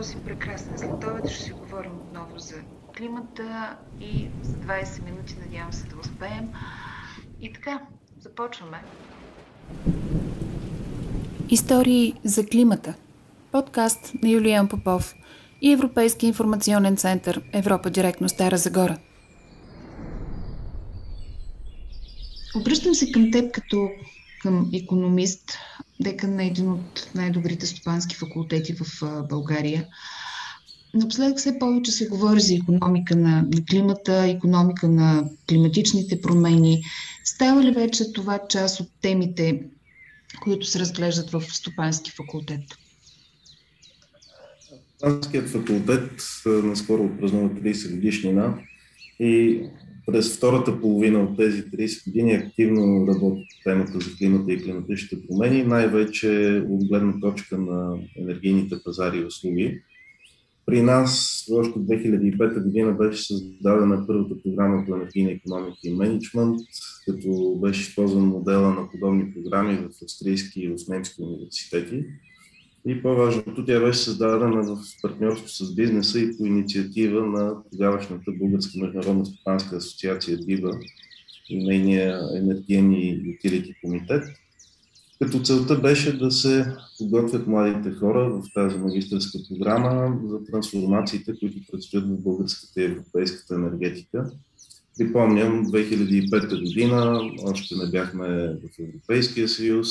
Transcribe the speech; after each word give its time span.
този 0.00 0.16
прекрасен 0.16 0.78
следобед 0.78 1.30
ще 1.30 1.42
си 1.42 1.52
говорим 1.52 1.92
отново 1.92 2.38
за 2.38 2.54
климата 2.96 3.76
и 4.00 4.28
за 4.42 4.52
20 4.52 5.04
минути 5.04 5.36
надявам 5.46 5.72
се 5.72 5.86
да 5.86 5.96
успеем. 5.96 6.52
И 7.40 7.52
така, 7.52 7.80
започваме. 8.20 8.82
Истории 11.48 12.14
за 12.24 12.46
климата. 12.46 12.94
Подкаст 13.52 14.12
на 14.22 14.28
Юлиан 14.28 14.68
Попов 14.68 15.14
и 15.60 15.72
Европейски 15.72 16.26
информационен 16.26 16.96
център 16.96 17.42
Европа 17.52 17.90
директно 17.90 18.28
Стара 18.28 18.56
Загора. 18.58 18.98
Обръщам 22.56 22.94
се 22.94 23.12
към 23.12 23.30
теб 23.30 23.52
като 23.52 23.90
към 24.42 24.70
економист, 24.74 25.58
дека 26.00 26.28
на 26.28 26.44
един 26.44 26.72
от 26.72 27.10
най-добрите 27.14 27.66
стопански 27.66 28.16
факултети 28.16 28.74
в 28.74 29.02
България. 29.28 29.86
Напоследък 30.94 31.38
все 31.38 31.58
повече 31.58 31.92
се 31.92 32.08
говори 32.08 32.40
за 32.40 32.54
економика 32.54 33.16
на 33.16 33.46
климата, 33.70 34.24
економика 34.26 34.88
на 34.88 35.24
климатичните 35.48 36.20
промени. 36.20 36.82
Става 37.24 37.62
ли 37.62 37.70
вече 37.70 38.12
това 38.12 38.40
част 38.48 38.80
от 38.80 38.88
темите, 39.00 39.62
които 40.42 40.66
се 40.66 40.78
разглеждат 40.78 41.30
в 41.30 41.40
стопански 41.40 42.10
факултет? 42.10 42.60
Стопанският 44.96 45.48
факултет 45.48 46.22
наскоро 46.46 47.04
отпразнува 47.04 47.48
30 47.48 47.94
годишнина 47.94 48.58
и 49.20 49.62
през 50.06 50.36
втората 50.36 50.80
половина 50.80 51.22
от 51.22 51.36
тези 51.36 51.62
30 51.62 52.04
години 52.04 52.32
активно 52.32 53.06
работи 53.06 53.46
темата 53.64 53.92
за 53.92 54.16
климата 54.18 54.52
и 54.52 54.62
климатичните 54.62 55.26
промени, 55.26 55.64
най-вече 55.64 56.62
от 56.68 56.88
гледна 56.88 57.20
точка 57.20 57.58
на 57.58 57.98
енергийните 58.18 58.76
пазари 58.84 59.18
и 59.18 59.24
услуги. 59.24 59.80
При 60.66 60.82
нас 60.82 61.44
още 61.52 61.78
2005 61.78 62.62
година 62.62 62.92
беше 62.92 63.22
създадена 63.22 64.06
първата 64.06 64.42
програма 64.42 64.84
по 64.86 64.94
енергийна 64.94 65.30
економика 65.30 65.78
и 65.84 65.94
менеджмент, 65.94 66.56
като 67.06 67.58
беше 67.62 67.80
използван 67.80 68.24
модела 68.24 68.74
на 68.74 68.90
подобни 68.90 69.34
програми 69.34 69.76
в 69.76 70.04
австрийски 70.04 70.60
и 70.60 70.74
немски 70.88 71.22
университети. 71.22 72.04
И 72.86 73.02
по-важното, 73.02 73.64
тя 73.64 73.80
беше 73.80 73.98
създадена 73.98 74.62
в 74.62 74.78
партньорство 75.02 75.48
с 75.48 75.74
бизнеса 75.74 76.20
и 76.20 76.36
по 76.38 76.46
инициатива 76.46 77.26
на 77.26 77.56
тогавашната 77.72 78.32
Българска 78.32 78.78
международна 78.78 79.26
стопанска 79.26 79.76
асоциация 79.76 80.38
ДИБА 80.38 80.80
и 81.48 81.64
нейния 81.64 82.20
енергиен 82.36 82.92
и 82.92 83.36
утилити 83.36 83.74
комитет. 83.84 84.24
Като 85.18 85.42
целта 85.42 85.76
беше 85.76 86.18
да 86.18 86.30
се 86.30 86.74
подготвят 86.98 87.46
младите 87.46 87.90
хора 87.90 88.30
в 88.30 88.42
тази 88.54 88.78
магистрска 88.78 89.38
програма 89.48 90.18
за 90.28 90.44
трансформациите, 90.44 91.34
които 91.40 91.58
предстоят 91.72 92.08
в 92.08 92.22
българската 92.22 92.80
и 92.80 92.84
европейската 92.84 93.54
енергетика 93.54 94.30
Припомням, 95.00 95.66
2005 95.66 96.60
година 96.60 97.20
още 97.42 97.74
не 97.74 97.90
бяхме 97.90 98.26
в 98.28 98.82
Европейския 98.82 99.48
съюз, 99.48 99.88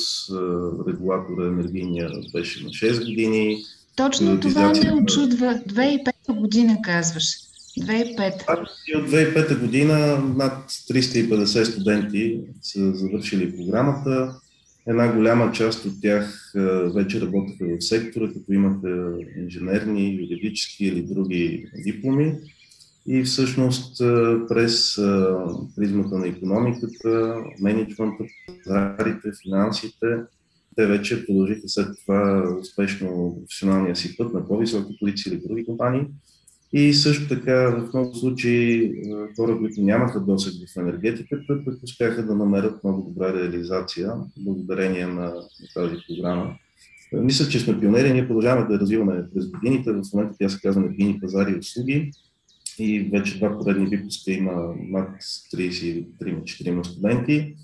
регулатора 0.88 1.46
енергийния 1.46 2.10
беше 2.32 2.64
на 2.64 2.70
6 2.70 2.98
години. 2.98 3.56
Точно 3.96 4.40
това 4.40 4.68
ме 4.68 5.02
очудва. 5.02 5.60
2005 5.68 6.12
година 6.28 6.76
казваш. 6.82 7.24
2005. 7.78 8.44
А, 8.46 8.66
и 8.88 8.96
от 8.96 9.10
2005 9.10 9.60
година 9.60 10.22
над 10.36 10.70
350 10.70 11.62
студенти 11.62 12.40
са 12.62 12.94
завършили 12.94 13.56
програмата. 13.56 14.34
Една 14.86 15.12
голяма 15.12 15.52
част 15.52 15.84
от 15.84 15.92
тях 16.02 16.52
вече 16.94 17.20
работеха 17.20 17.64
в 17.80 17.84
сектора, 17.84 18.28
като 18.28 18.52
имаха 18.52 19.12
инженерни, 19.36 20.18
юридически 20.20 20.84
или 20.84 21.02
други 21.02 21.66
дипломи. 21.84 22.34
И 23.06 23.22
всъщност 23.22 23.98
през 24.48 24.96
призмата 25.76 26.18
на 26.18 26.28
економиката, 26.28 27.36
менеджмента, 27.60 28.24
пазарите, 28.64 29.30
финансите, 29.42 30.06
те 30.76 30.86
вече 30.86 31.26
продължиха 31.26 31.68
след 31.68 31.88
това 32.02 32.44
успешно 32.60 33.36
професионалния 33.40 33.96
си 33.96 34.16
път 34.16 34.34
на 34.34 34.48
по-високи 34.48 34.96
позиции 35.00 35.32
или 35.32 35.42
други 35.46 35.66
компании. 35.66 36.06
И 36.72 36.94
също 36.94 37.28
така 37.28 37.70
в 37.70 37.88
много 37.94 38.14
случаи 38.14 38.92
хора, 39.36 39.58
които 39.58 39.80
нямаха 39.80 40.20
досег 40.20 40.52
в 40.52 40.80
енергетиката, 40.80 41.64
пък 41.64 41.82
успяха 41.82 42.26
да 42.26 42.34
намерят 42.34 42.84
много 42.84 43.02
добра 43.02 43.34
реализация 43.34 44.12
благодарение 44.38 45.06
на, 45.06 45.34
тази 45.74 45.94
програма. 46.08 46.54
Мисля, 47.12 47.48
че 47.48 47.60
сме 47.60 47.80
пионери, 47.80 48.12
ние 48.12 48.26
продължаваме 48.26 48.68
да 48.68 48.78
развиваме 48.78 49.24
през 49.34 49.50
годините. 49.50 49.92
В 49.92 50.02
момента 50.14 50.36
тя 50.38 50.48
се 50.48 50.60
казва 50.60 50.82
енергийни 50.82 51.20
пазари 51.20 51.52
и 51.52 51.58
услуги 51.58 52.10
и 52.80 53.10
вече 53.12 53.38
два 53.38 53.58
поредни 53.58 53.86
випуска 53.86 54.32
има 54.32 54.74
над 54.88 55.08
33-4 55.54 56.86
студенти, 56.86 57.54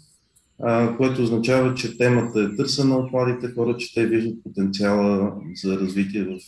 а, 0.59 0.97
което 0.97 1.23
означава, 1.23 1.75
че 1.75 1.99
темата 1.99 2.41
е 2.41 2.57
търсена 2.57 2.97
от 2.97 3.13
младите 3.13 3.53
хора, 3.53 3.77
че 3.77 3.95
те 3.95 4.07
виждат 4.07 4.43
потенциала 4.43 5.37
за 5.63 5.79
развитие 5.79 6.25
в 6.25 6.39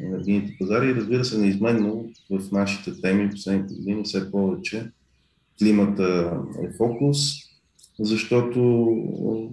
енергийните 0.00 0.56
пазари 0.58 0.86
и 0.86 0.94
разбира 0.94 1.24
се, 1.24 1.38
неизменно 1.38 2.10
в 2.30 2.52
нашите 2.52 3.00
теми 3.00 3.30
последните 3.30 3.74
години 3.74 4.04
все 4.04 4.30
повече 4.30 4.90
климата 5.58 6.38
е 6.62 6.76
фокус, 6.76 7.18
защото 8.00 8.60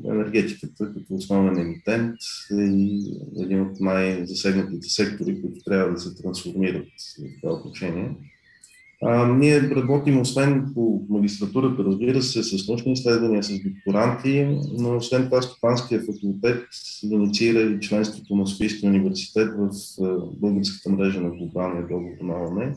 енергетиката 0.06 0.94
като 0.94 1.16
основен 1.16 1.60
емитент 1.60 2.16
е 2.52 2.64
един 3.44 3.62
от 3.62 3.80
най-засегнатите 3.80 4.90
сектори, 4.90 5.42
които 5.42 5.64
трябва 5.64 5.92
да 5.92 6.00
се 6.00 6.16
трансформират 6.16 6.88
в 7.20 7.42
това 7.42 7.54
отношение. 7.54 8.12
А, 9.04 9.28
ние 9.28 9.62
работим 9.62 10.22
освен 10.22 10.72
по 10.74 11.02
магистратурата, 11.10 11.84
разбира 11.84 12.22
се, 12.22 12.44
с 12.44 12.68
научни 12.68 12.94
изследвания, 12.94 13.44
с 13.44 13.60
докторанти, 13.60 14.60
но 14.80 14.98
освен 14.98 15.26
това 15.26 15.42
Стопанския 15.42 16.02
факултет 16.02 16.68
инициира 17.04 17.62
и 17.62 17.80
членството 17.80 18.36
на 18.36 18.48
Софийския 18.48 18.90
университет 18.90 19.50
в 19.58 19.72
българската 20.40 20.90
мрежа 20.90 21.22
на 21.22 21.30
глобалния 21.30 21.88
договор 21.88 22.18
на 22.22 22.48
ОНЕ 22.48 22.74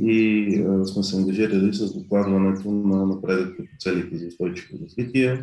и 0.00 0.56
а, 0.60 0.84
сме 0.84 1.02
се 1.02 1.16
ангажирали 1.16 1.74
с 1.74 1.94
докладването 1.94 2.70
на 2.70 3.06
напредъка 3.06 3.56
по 3.56 3.78
целите 3.78 4.16
за 4.16 4.26
устойчиво 4.26 4.78
развитие. 4.84 5.40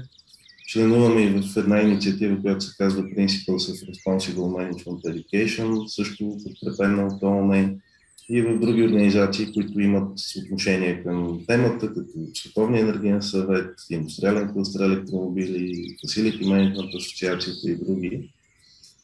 Членуваме 0.67 1.21
и 1.21 1.41
в 1.41 1.57
една 1.57 1.81
инициатива, 1.81 2.41
която 2.41 2.65
се 2.65 2.75
казва 2.77 3.03
Principles 3.03 3.47
of 3.47 3.91
Responsible 3.91 4.35
Management 4.35 5.01
Education, 5.01 5.87
също 5.87 6.37
подкрепена 6.43 7.07
от 7.07 7.23
ООН 7.23 7.75
и 8.29 8.41
в 8.41 8.59
други 8.59 8.83
организации, 8.83 9.53
които 9.53 9.79
имат 9.79 10.19
отношение 10.43 11.03
към 11.03 11.41
темата, 11.47 11.87
като 11.87 12.09
Световния 12.33 12.81
енергиен 12.81 13.21
съвет, 13.21 13.75
Индустриален 13.89 14.53
кластер 14.53 14.79
електромобили, 14.79 15.95
Facility 16.05 16.43
Management 16.43 16.97
Асоциацията 16.97 17.69
и 17.69 17.75
други. 17.75 18.29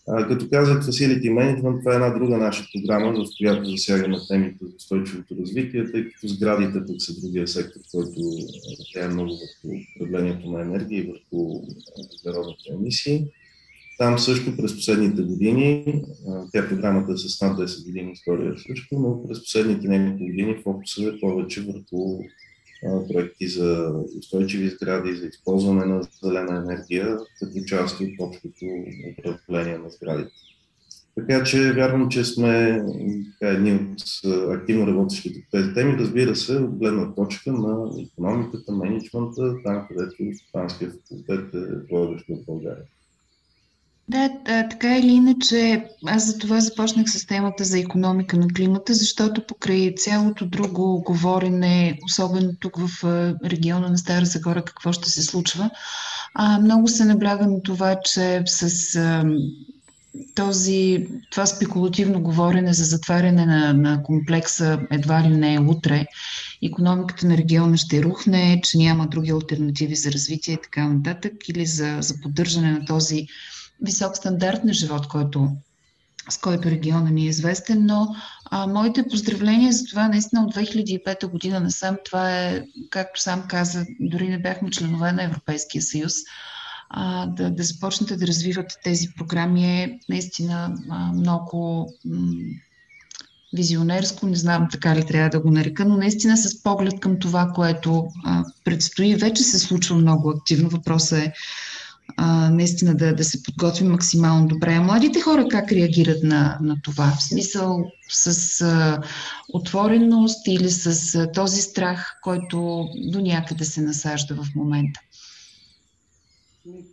А, 0.07 0.27
като 0.27 0.49
казах 0.49 0.85
Facility 0.85 1.31
Management, 1.31 1.79
това 1.79 1.91
е 1.91 1.95
една 1.95 2.09
друга 2.09 2.37
наша 2.37 2.65
програма, 2.73 3.13
в 3.13 3.27
която 3.37 3.69
засягаме 3.69 4.17
темите 4.27 4.57
за 4.61 4.75
устойчивото 4.75 5.35
развитие, 5.39 5.91
тъй 5.91 6.09
като 6.09 6.27
сградите 6.27 6.85
тук 6.85 7.01
са 7.01 7.21
другия 7.21 7.47
сектор, 7.47 7.79
който 7.91 8.21
е 8.95 9.07
много 9.07 9.31
върху 9.31 9.77
управлението 9.95 10.51
на 10.51 10.61
енергия 10.61 10.99
и 10.99 11.07
върху 11.11 11.61
въглеродните 12.25 12.73
емисии. 12.73 13.25
Там 13.97 14.19
също 14.19 14.57
през 14.57 14.75
последните 14.75 15.21
години, 15.21 15.85
тя 16.53 16.67
програмата 16.69 17.13
е 17.13 17.17
с 17.17 17.41
над 17.41 17.57
10 17.57 17.85
години 17.85 18.11
история 18.11 18.55
също, 18.57 18.99
но 18.99 19.27
през 19.27 19.39
последните 19.39 19.87
няколко 19.87 20.25
години 20.25 20.61
фокусът 20.63 21.13
е 21.13 21.19
повече 21.19 21.61
върху 21.61 22.19
проекти 23.07 23.47
за 23.47 23.93
устойчиви 24.19 24.69
сгради, 24.69 25.15
за 25.15 25.27
използване 25.27 25.85
на 25.85 26.01
зелена 26.23 26.57
енергия, 26.57 27.17
като 27.39 27.65
част 27.65 27.99
от 27.99 28.09
общото 28.19 28.65
управление 29.19 29.77
на 29.77 29.89
сградите. 29.89 30.31
Така 31.15 31.43
че 31.43 31.73
вярвам, 31.73 32.09
че 32.09 32.25
сме 32.25 32.83
така, 33.39 33.51
едни 33.51 33.73
от 33.73 34.01
активно 34.51 34.87
работещите 34.87 35.41
по 35.41 35.57
тези 35.57 35.73
теми, 35.73 35.97
разбира 35.97 36.35
се, 36.35 36.57
от 36.57 36.77
гледна 36.77 37.13
точка 37.13 37.51
на 37.51 37.91
економиката, 38.01 38.71
менеджмента, 38.71 39.55
там 39.63 39.87
където 39.87 40.15
Стопанския 40.43 40.91
факултет 40.91 41.53
е 41.53 41.93
водещ 41.93 42.25
в 42.29 42.45
България. 42.45 42.83
Да, 44.09 44.29
така 44.45 44.97
или 44.97 45.11
иначе, 45.11 45.85
аз 46.05 46.25
за 46.25 46.37
това 46.37 46.59
започнах 46.59 47.09
с 47.09 47.25
темата 47.25 47.63
за 47.63 47.79
економика 47.79 48.37
на 48.37 48.47
климата, 48.47 48.93
защото 48.93 49.45
покрай 49.47 49.95
цялото 49.95 50.45
друго 50.45 51.03
говорене, 51.05 51.99
особено 52.05 52.53
тук 52.59 52.77
в 52.77 53.03
региона 53.45 53.89
на 53.89 53.97
Стара 53.97 54.25
Загора, 54.25 54.63
какво 54.63 54.91
ще 54.91 55.09
се 55.09 55.23
случва, 55.23 55.69
много 56.61 56.87
се 56.87 57.05
набляга 57.05 57.47
на 57.47 57.61
това, 57.61 57.99
че 58.05 58.43
с 58.45 58.97
този, 60.35 61.07
това 61.31 61.45
спекулативно 61.45 62.21
говорене 62.21 62.73
за 62.73 62.83
затваряне 62.83 63.45
на, 63.45 63.73
на 63.73 64.03
комплекса 64.03 64.79
едва 64.91 65.23
ли 65.23 65.27
не 65.27 65.53
е 65.53 65.59
утре, 65.59 66.05
економиката 66.63 67.27
на 67.27 67.37
региона 67.37 67.77
ще 67.77 68.03
рухне, 68.03 68.61
че 68.63 68.77
няма 68.77 69.07
други 69.07 69.31
альтернативи 69.31 69.95
за 69.95 70.11
развитие 70.11 70.53
и 70.53 70.61
така 70.63 70.87
нататък, 70.87 71.33
или 71.49 71.65
за, 71.65 71.97
за 72.01 72.21
поддържане 72.21 72.71
на 72.71 72.85
този 72.85 73.27
висок 73.81 74.17
стандарт 74.17 74.63
на 74.63 74.73
живот, 74.73 75.07
който 75.07 75.49
с 76.29 76.37
който 76.37 76.69
региона 76.69 77.09
ни 77.09 77.25
е 77.25 77.29
известен, 77.29 77.85
но 77.85 78.15
а, 78.45 78.67
моите 78.67 79.07
поздравления 79.07 79.73
за 79.73 79.85
това 79.85 80.07
наистина 80.07 80.43
от 80.43 80.55
2005 80.55 81.27
година 81.27 81.59
насам, 81.59 81.97
това 82.05 82.31
е, 82.31 82.63
както 82.89 83.21
сам 83.21 83.43
каза, 83.47 83.85
дори 83.99 84.29
не 84.29 84.41
бяхме 84.41 84.69
членове 84.69 85.11
на 85.11 85.23
Европейския 85.23 85.81
съюз, 85.81 86.13
а, 86.89 87.25
да, 87.25 87.49
да 87.51 87.63
започнете 87.63 88.15
да 88.15 88.27
развивате 88.27 88.75
тези 88.83 89.07
програми 89.17 89.83
е 89.83 89.99
наистина 90.09 90.75
а, 90.89 91.13
много 91.13 91.89
м- 92.05 92.33
визионерско, 93.55 94.27
не 94.27 94.35
знам 94.35 94.67
така 94.71 94.95
ли 94.95 95.05
трябва 95.05 95.29
да 95.29 95.39
го 95.39 95.51
нарека, 95.51 95.85
но 95.85 95.97
наистина 95.97 96.37
с 96.37 96.63
поглед 96.63 96.99
към 96.99 97.19
това, 97.19 97.51
което 97.55 98.07
а, 98.25 98.43
предстои. 98.63 99.15
Вече 99.15 99.43
се 99.43 99.59
случва 99.59 99.95
много 99.95 100.29
активно. 100.29 100.69
Въпросът 100.69 101.19
е 101.19 101.33
а, 102.17 102.49
наистина 102.49 102.95
да, 102.95 103.15
да 103.15 103.23
се 103.23 103.43
подготвим 103.43 103.91
максимално 103.91 104.47
добре. 104.47 104.73
А 104.73 104.81
младите 104.81 105.21
хора 105.21 105.47
как 105.49 105.71
реагират 105.71 106.23
на, 106.23 106.57
на 106.61 106.77
това? 106.83 107.13
В 107.19 107.23
смисъл 107.23 107.91
с 108.09 108.61
а, 108.61 109.01
отвореност 109.53 110.47
или 110.47 110.69
с 110.69 111.15
а, 111.15 111.31
този 111.31 111.61
страх, 111.61 112.19
който 112.23 112.87
до 112.95 113.21
някъде 113.21 113.65
се 113.65 113.81
насажда 113.81 114.35
в 114.35 114.55
момента? 114.55 114.99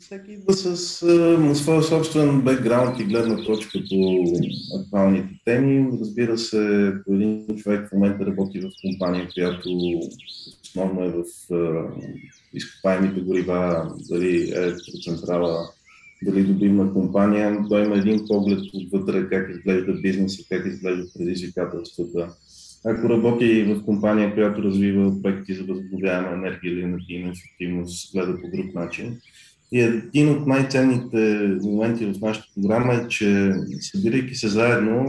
Всеки 0.01 0.33
идва 0.33 0.53
с 0.53 1.03
а, 1.03 1.55
своя 1.55 1.83
собствен 1.83 2.41
бекграунд 2.41 3.01
и 3.01 3.05
гледна 3.05 3.45
точка 3.45 3.79
по 3.91 4.25
актуалните 4.81 5.35
теми. 5.45 5.99
Разбира 6.01 6.39
се, 6.39 6.93
един 7.09 7.47
човек 7.57 7.89
в 7.89 7.93
момента 7.93 8.27
работи 8.27 8.61
в 8.61 8.71
компания, 8.81 9.29
която 9.35 9.69
основно 10.65 11.05
е 11.05 11.09
в 11.09 11.55
а, 11.55 11.89
изкопаемите 12.55 13.21
горива, 13.21 13.93
дали 14.11 14.51
електроцентрала, 14.51 15.69
дали 16.23 16.45
добивна 16.45 16.93
компания, 16.93 17.59
той 17.69 17.85
има 17.85 17.97
един 17.97 18.25
поглед 18.29 18.61
отвътре 18.75 19.29
как 19.29 19.51
изглежда 19.51 19.93
бизнеса, 19.93 20.43
как 20.51 20.67
изглеждат 20.67 21.15
предизвикателствата. 21.19 22.29
Ако 22.85 23.09
работи 23.09 23.63
в 23.63 23.85
компания, 23.85 24.35
която 24.35 24.63
развива 24.63 25.23
проекти 25.23 25.55
за 25.55 25.65
възобновяема 25.65 26.29
енергия 26.33 26.73
или 26.73 26.83
енергийна 26.83 27.33
ефективност, 27.33 28.13
гледа 28.13 28.41
по 28.41 28.57
друг 28.57 28.75
начин. 28.75 29.19
И 29.73 29.81
един 29.81 30.29
от 30.29 30.47
най-ценните 30.47 31.51
моменти 31.63 32.07
в 32.07 32.21
нашата 32.21 32.47
програма 32.55 32.95
е, 32.95 33.09
че 33.09 33.53
събирайки 33.81 34.35
се 34.35 34.49
заедно, 34.49 35.07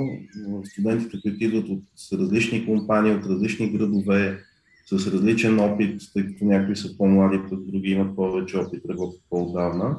студентите, 0.63 1.21
които 1.21 1.43
идват 1.43 1.69
от 1.69 1.83
различни 2.13 2.65
компании, 2.65 3.11
от 3.11 3.25
различни 3.25 3.77
градове, 3.77 4.39
с 4.85 5.13
различен 5.13 5.59
опит, 5.59 6.01
тъй 6.13 6.25
като 6.25 6.45
някои 6.45 6.75
са 6.75 6.97
по-млади, 6.97 7.39
пък 7.49 7.65
други 7.65 7.91
имат 7.91 8.15
повече 8.15 8.57
опит, 8.57 8.81
работят 8.89 9.21
по-отдавна. 9.29 9.97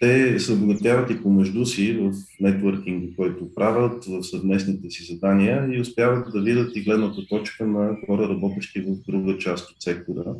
Те 0.00 0.38
се 0.38 0.52
обогатяват 0.52 1.10
и 1.10 1.22
помежду 1.22 1.66
си 1.66 1.92
в 1.92 2.12
нетворкинга, 2.40 3.06
който 3.16 3.54
правят, 3.54 4.04
в 4.04 4.22
съвместните 4.22 4.90
си 4.90 5.12
задания 5.12 5.68
и 5.74 5.80
успяват 5.80 6.32
да 6.32 6.42
видят 6.42 6.76
и 6.76 6.84
гледната 6.84 7.26
точка 7.26 7.66
на 7.66 7.96
хора, 8.06 8.28
работещи 8.28 8.80
в 8.80 8.96
друга 9.08 9.38
част 9.38 9.70
от 9.70 9.82
сектора, 9.82 10.34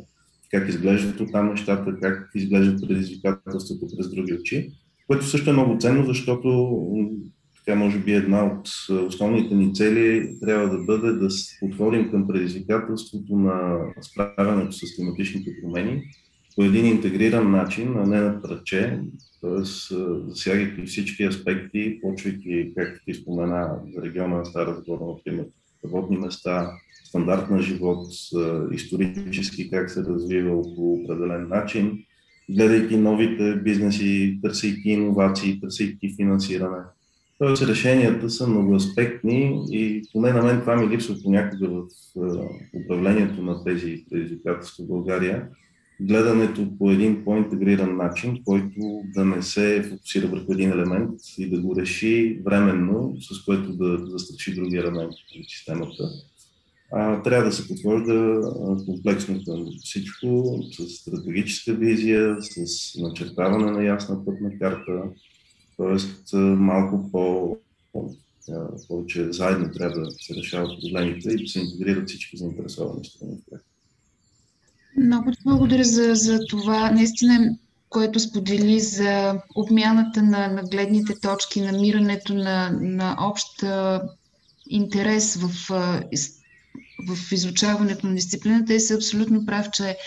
как 0.51 0.69
изглеждат 0.69 1.19
от 1.19 1.31
там 1.31 1.49
нещата, 1.49 1.95
как 2.01 2.31
изглеждат 2.35 2.87
предизвикателствата 2.87 3.85
през 3.97 4.09
други 4.09 4.33
очи, 4.33 4.71
което 5.07 5.25
също 5.25 5.49
е 5.49 5.53
много 5.53 5.77
ценно, 5.79 6.05
защото 6.05 6.49
тя 7.69 7.75
може 7.75 7.99
би 7.99 8.13
една 8.13 8.45
от 8.45 8.67
основните 9.07 9.55
ни 9.55 9.73
цели 9.73 10.35
трябва 10.41 10.69
да 10.69 10.77
бъде 10.77 11.11
да 11.11 11.27
подходим 11.59 12.11
към 12.11 12.27
предизвикателството 12.27 13.35
на 13.35 13.79
справянето 14.01 14.71
с 14.71 14.95
климатичните 14.95 15.51
промени 15.61 16.03
по 16.55 16.63
един 16.63 16.85
интегриран 16.85 17.51
начин, 17.51 17.97
а 17.97 18.05
не 18.05 18.21
на 18.21 18.41
пръче, 18.41 18.99
т.е. 19.41 19.63
засягайки 20.27 20.85
всички 20.85 21.23
аспекти, 21.23 21.99
почвайки, 22.01 22.73
както 22.77 23.05
ти 23.05 23.13
спомена, 23.13 23.79
за 23.95 24.01
региона 24.01 24.37
на 24.37 24.45
Стара 24.45 24.75
Загора, 24.75 25.05
например, 25.07 25.45
работни 25.85 26.17
места, 26.17 26.71
стандарт 27.03 27.49
на 27.49 27.61
живот, 27.61 28.07
исторически 28.71 29.69
как 29.69 29.91
се 29.91 30.03
развива 30.03 30.61
по 30.61 30.93
определен 30.93 31.47
начин, 31.47 32.03
гледайки 32.49 32.97
новите 32.97 33.55
бизнеси, 33.55 34.39
търсейки 34.43 34.89
иновации, 34.89 35.59
търсейки 35.59 36.15
финансиране– 36.15 36.77
Тоест 37.39 37.61
решенията 37.61 38.29
са 38.29 38.47
многоаспектни 38.47 39.65
и 39.71 40.03
поне 40.13 40.33
на 40.33 40.41
мен 40.43 40.59
това 40.59 40.75
ми 40.75 40.89
липсва 40.89 41.15
понякога 41.23 41.69
в 41.69 41.85
управлението 42.83 43.41
на 43.41 43.63
тези 43.63 44.05
предизвикателства 44.09 44.85
в 44.85 44.87
България. 44.87 45.47
Гледането 46.01 46.77
по 46.77 46.91
един 46.91 47.23
по-интегриран 47.25 47.97
начин, 47.97 48.43
който 48.45 49.01
да 49.15 49.25
не 49.25 49.41
се 49.41 49.83
фокусира 49.89 50.27
върху 50.27 50.53
един 50.53 50.71
елемент 50.71 51.19
и 51.37 51.49
да 51.49 51.61
го 51.61 51.75
реши 51.75 52.41
временно, 52.45 53.15
с 53.19 53.45
което 53.45 53.73
да 53.73 53.97
застраши 54.07 54.55
други 54.55 54.77
елементи 54.77 55.39
от 55.39 55.49
системата. 55.49 56.03
А, 56.91 57.21
трябва 57.21 57.45
да 57.45 57.51
се 57.51 57.67
подхожда 57.67 58.41
комплексно 58.85 59.39
към 59.45 59.65
всичко, 59.83 60.59
с 60.71 60.89
стратегическа 60.89 61.73
визия, 61.73 62.37
с 62.39 62.95
начертаване 63.01 63.71
на 63.71 63.83
ясна 63.83 64.25
пътна 64.25 64.59
карта, 64.59 65.03
Тоест 65.79 66.33
малко 66.33 67.11
по, 67.11 67.57
повече 68.87 69.31
заедно 69.31 69.71
трябва 69.71 69.99
да 69.99 70.11
се 70.11 70.35
решават 70.35 70.71
проблемите 70.81 71.29
и 71.29 71.43
да 71.43 71.49
се 71.49 71.59
интегрират 71.59 72.09
всички 72.09 72.37
заинтересовани 72.37 73.05
страни 73.05 73.37
Много 74.97 75.31
благодаря 75.43 75.83
за, 75.83 76.15
за 76.15 76.39
това. 76.49 76.91
Наистина, 76.91 77.57
което 77.89 78.19
сподели 78.19 78.79
за 78.79 79.41
обмяната 79.55 80.23
на, 80.23 80.47
на 80.47 80.63
гледните 80.63 81.19
точки, 81.19 81.61
намирането 81.61 82.33
на, 82.33 82.69
на 82.81 83.17
общ 83.19 83.63
интерес 84.69 85.35
в, 85.35 85.69
в 87.07 87.31
изучаването 87.31 88.07
на 88.07 88.15
дисциплината 88.15 88.73
и 88.73 88.79
са 88.79 88.95
абсолютно 88.95 89.45
прав, 89.45 89.69
че 89.71 89.97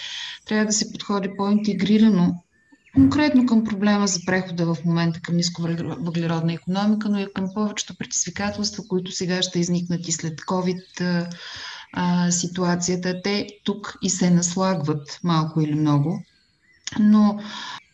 трябва 0.46 0.66
да 0.66 0.72
се 0.72 0.92
подходи 0.92 1.28
по-интегрирано 1.36 2.42
конкретно 2.94 3.46
към 3.46 3.64
проблема 3.64 4.06
за 4.06 4.20
прехода 4.26 4.74
в 4.74 4.84
момента 4.84 5.20
към 5.20 5.36
нисковъглеродна 5.36 6.52
економика, 6.52 7.08
но 7.08 7.18
и 7.18 7.32
към 7.34 7.48
повечето 7.54 7.96
предизвикателства, 7.96 8.84
които 8.88 9.12
сега 9.12 9.42
ще 9.42 9.60
изникнат 9.60 10.08
и 10.08 10.12
след 10.12 10.40
COVID 10.40 11.26
а, 11.92 12.30
ситуацията. 12.30 13.20
Те 13.22 13.46
тук 13.64 13.98
и 14.02 14.10
се 14.10 14.30
наслагват 14.30 15.20
малко 15.24 15.60
или 15.60 15.74
много. 15.74 16.22
Но 17.00 17.38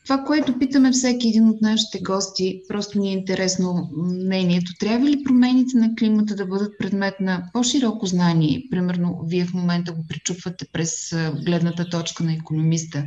това, 0.05 0.25
което 0.25 0.59
питаме 0.59 0.93
всеки 0.93 1.29
един 1.29 1.49
от 1.49 1.63
нашите 1.63 2.01
гости, 2.01 2.63
просто 2.69 2.99
ни 2.99 3.09
е 3.09 3.13
интересно 3.13 3.91
мнението. 3.97 4.73
Трябва 4.81 5.07
ли 5.07 5.25
промените 5.25 5.77
на 5.77 5.95
климата 5.95 6.35
да 6.35 6.47
бъдат 6.47 6.79
предмет 6.79 7.15
на 7.21 7.51
по-широко 7.53 8.07
знание? 8.07 8.63
Примерно, 8.71 9.21
вие 9.27 9.45
в 9.45 9.55
момента 9.55 9.93
го 9.93 10.05
причупвате 10.09 10.67
през 10.73 11.17
гледната 11.45 11.91
точка 11.91 12.25
на 12.25 12.33
економиста 12.33 13.05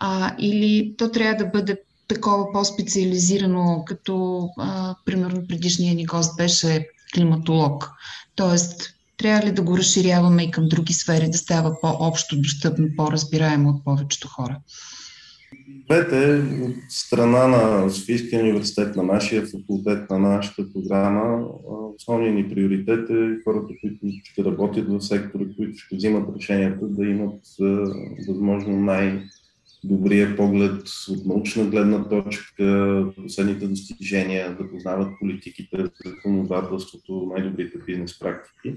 а, 0.00 0.34
или 0.38 0.94
то 0.98 1.10
трябва 1.10 1.44
да 1.44 1.50
бъде 1.50 1.80
такова 2.08 2.52
по-специализирано, 2.52 3.82
като 3.86 4.48
а, 4.58 4.94
примерно 5.04 5.46
предишния 5.48 5.94
ни 5.94 6.06
гост 6.06 6.36
беше 6.36 6.88
климатолог. 7.14 7.90
Тоест, 8.36 8.94
трябва 9.16 9.46
ли 9.46 9.52
да 9.52 9.62
го 9.62 9.78
разширяваме 9.78 10.42
и 10.42 10.50
към 10.50 10.68
други 10.68 10.92
сфери, 10.92 11.30
да 11.30 11.38
става 11.38 11.80
по-общо 11.80 12.40
достъпно, 12.40 12.88
по-разбираемо 12.96 13.68
от 13.68 13.84
повечето 13.84 14.28
хора? 14.28 14.60
Двете 15.86 16.42
от 16.62 16.76
страна 16.88 17.46
на 17.46 17.90
Софийския 17.90 18.40
университет, 18.40 18.96
на 18.96 19.02
нашия 19.02 19.46
факултет, 19.46 20.10
на 20.10 20.18
нашата 20.18 20.72
програма, 20.72 21.46
основният 21.96 22.34
ни 22.34 22.54
приоритет 22.54 23.10
е 23.10 23.42
хората, 23.44 23.74
които 23.80 24.16
ще 24.24 24.44
работят 24.44 24.88
в 24.88 25.00
сектора, 25.00 25.44
които 25.56 25.78
ще 25.78 25.96
взимат 25.96 26.36
решенията, 26.36 26.86
да 26.88 27.04
имат 27.04 27.40
възможно 28.28 28.80
най- 28.80 29.22
добрия 29.84 30.36
поглед 30.36 30.82
от 31.10 31.26
научна 31.26 31.64
гледна 31.64 32.08
точка, 32.08 33.04
последните 33.16 33.66
достижения, 33.66 34.56
да 34.56 34.70
познават 34.70 35.08
политиките, 35.20 35.84
законодателството, 36.06 37.32
най-добрите 37.34 37.78
бизнес 37.86 38.18
практики. 38.18 38.74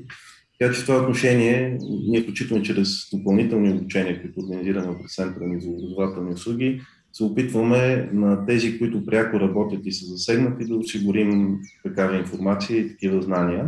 Така 0.59 0.73
че 0.73 0.81
в 0.81 0.85
това 0.85 1.01
отношение, 1.01 1.77
ние 2.07 2.21
включително 2.21 2.63
чрез 2.63 3.09
допълнителни 3.13 3.73
обучения, 3.73 4.21
които 4.21 4.39
организираме 4.39 4.97
през 5.01 5.15
Центъра 5.15 5.47
ни 5.47 5.61
за 5.61 5.69
образователни 5.69 6.33
услуги, 6.33 6.81
се 7.13 7.23
опитваме 7.23 8.09
на 8.13 8.45
тези, 8.45 8.79
които 8.79 9.05
пряко 9.05 9.39
работят 9.39 9.85
и 9.85 9.91
са 9.91 10.05
засегнати, 10.05 10.65
да 10.65 10.75
осигурим 10.75 11.59
такава 11.83 12.17
информация 12.17 12.79
и 12.79 12.87
такива 12.87 13.21
знания. 13.21 13.67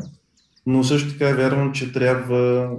Но 0.65 0.83
също 0.83 1.11
така 1.11 1.35
вярвам, 1.35 1.71
че 1.71 1.91
трябва 1.91 2.71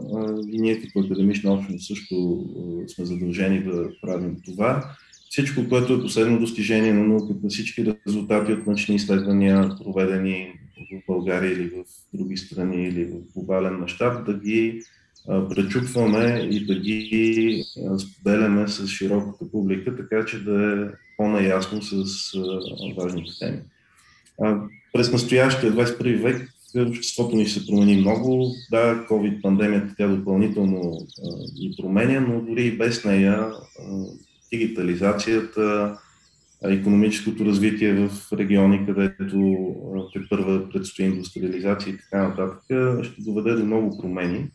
и 0.52 0.60
ние 0.60 0.80
като 0.80 1.00
академична 1.00 1.52
общност 1.52 1.86
също 1.86 2.46
сме 2.94 3.04
задължени 3.04 3.62
да 3.62 3.88
правим 4.02 4.36
това. 4.44 4.84
Всичко, 5.30 5.68
което 5.68 5.92
е 5.92 6.00
последно 6.00 6.38
достижение 6.38 6.92
на 6.92 7.04
науката, 7.04 7.48
всички 7.48 7.94
резултати 8.06 8.52
от 8.52 8.66
научни 8.66 8.94
изследвания, 8.94 9.70
проведени 9.84 10.52
в 10.92 11.02
България 11.06 11.52
или 11.52 11.68
в 11.68 11.84
други 12.14 12.36
страни 12.36 12.86
или 12.88 13.04
в 13.04 13.32
глобален 13.34 13.74
мащаб, 13.74 14.26
да 14.26 14.38
ги 14.38 14.82
пречупваме 15.26 16.48
и 16.50 16.66
да 16.66 16.74
ги 16.80 17.64
споделяме 17.98 18.68
с 18.68 18.86
широката 18.86 19.50
публика, 19.50 19.96
така 19.96 20.24
че 20.24 20.44
да 20.44 20.72
е 20.72 20.88
по-наясно 21.16 21.82
с 21.82 22.04
важните 22.96 23.32
теми. 23.38 23.58
През 24.92 25.12
настоящия 25.12 25.72
21 25.72 26.22
век 26.22 26.53
обществото 26.82 27.36
ни 27.36 27.46
се 27.46 27.66
промени 27.66 27.96
много. 27.96 28.54
Да, 28.70 29.06
COVID-пандемията 29.10 29.94
тя 29.96 30.08
допълнително 30.08 31.06
ги 31.60 31.74
променя, 31.82 32.20
но 32.20 32.40
дори 32.40 32.66
и 32.66 32.78
без 32.78 33.04
нея 33.04 33.52
дигитализацията, 34.52 35.96
економическото 36.64 37.44
развитие 37.44 37.94
в 37.94 38.10
региони, 38.32 38.86
където 38.86 39.74
те 40.12 40.20
първа 40.30 40.70
предстои 40.70 41.04
индустриализация 41.04 41.94
и 41.94 41.96
така 41.96 42.28
нататък, 42.28 42.62
ще 43.04 43.22
доведе 43.22 43.52
до 43.54 43.64
много 43.64 43.98
промени. 43.98 44.46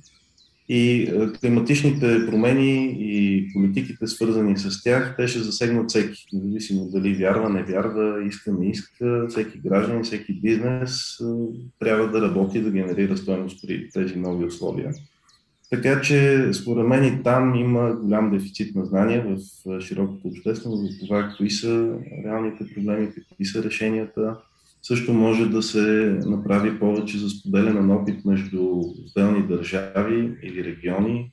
И 0.71 1.11
климатичните 1.39 2.25
промени 2.25 2.97
и 2.99 3.47
политиките, 3.53 4.07
свързани 4.07 4.57
с 4.57 4.83
тях, 4.83 5.15
те 5.17 5.27
ще 5.27 5.39
засегнат 5.39 5.89
всеки, 5.89 6.25
независимо 6.33 6.89
дали 6.91 7.15
вярва, 7.15 7.49
не 7.49 7.63
вярва, 7.63 8.25
иска, 8.27 8.53
не 8.53 8.69
иска. 8.69 9.25
Всеки 9.29 9.59
граждан, 9.59 10.03
всеки 10.03 10.33
бизнес 10.33 11.17
трябва 11.79 12.07
да 12.07 12.21
работи, 12.21 12.61
да 12.61 12.71
генерира 12.71 13.17
стоеност 13.17 13.67
при 13.67 13.89
тези 13.89 14.15
нови 14.15 14.45
условия. 14.45 14.93
Така 15.69 16.01
че, 16.01 16.49
според 16.53 16.87
мен 16.87 17.03
и 17.03 17.23
там 17.23 17.55
има 17.55 17.95
голям 17.95 18.31
дефицит 18.31 18.75
на 18.75 18.85
знания 18.85 19.25
в 19.27 19.81
широката 19.81 20.27
общественост 20.27 20.91
за 20.91 20.99
това, 20.99 21.33
кои 21.37 21.51
са 21.51 21.93
реалните 22.25 22.73
проблеми, 22.75 23.07
какви 23.07 23.45
са 23.45 23.63
решенията. 23.63 24.37
Също 24.81 25.13
може 25.13 25.49
да 25.49 25.63
се 25.63 26.19
направи 26.25 26.79
повече 26.79 27.17
за 27.17 27.29
споделяне 27.29 27.81
на 27.81 27.95
опит 27.95 28.25
между 28.25 28.63
отделни 28.63 29.47
държави 29.47 30.37
или 30.43 30.63
региони. 30.63 31.31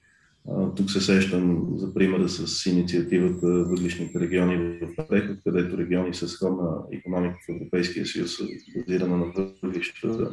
Тук 0.77 0.91
се 0.91 1.01
сещам 1.01 1.69
за 1.77 1.95
примера 1.95 2.29
с 2.29 2.67
инициативата 2.67 3.47
Въглишните 3.47 4.21
региони 4.21 4.57
в 4.57 5.07
преход, 5.09 5.37
където 5.45 5.79
региони 5.79 6.15
с 6.15 6.29
сходна 6.29 6.69
економика 6.93 7.37
в 7.49 7.53
Европейския 7.53 8.07
съюз, 8.07 8.31
базирана 8.77 9.17
на 9.17 9.25
въглищата, 9.63 10.31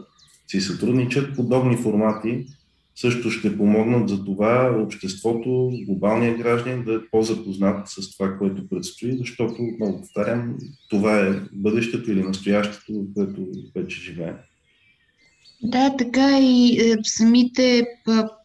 си 0.47 0.61
сътрудничат. 0.61 1.35
Подобни 1.35 1.77
формати 1.77 2.45
също 2.95 3.31
ще 3.31 3.57
помогнат 3.57 4.09
за 4.09 4.25
това 4.25 4.75
обществото, 4.83 5.71
глобалният 5.85 6.37
граждан 6.37 6.83
да 6.83 6.93
е 6.93 7.09
по-запознат 7.11 7.87
с 7.87 8.17
това, 8.17 8.37
което 8.37 8.69
предстои, 8.69 9.17
защото, 9.17 9.61
много 9.61 9.97
повтарям, 10.01 10.55
това 10.89 11.19
е 11.19 11.33
бъдещето 11.53 12.11
или 12.11 12.23
настоящето, 12.23 12.93
в 12.93 13.13
което 13.13 13.47
вече 13.75 14.01
живеем. 14.01 14.35
Да, 15.63 15.95
така 15.97 16.39
и 16.39 16.81
е, 16.81 16.97
самите 17.03 17.87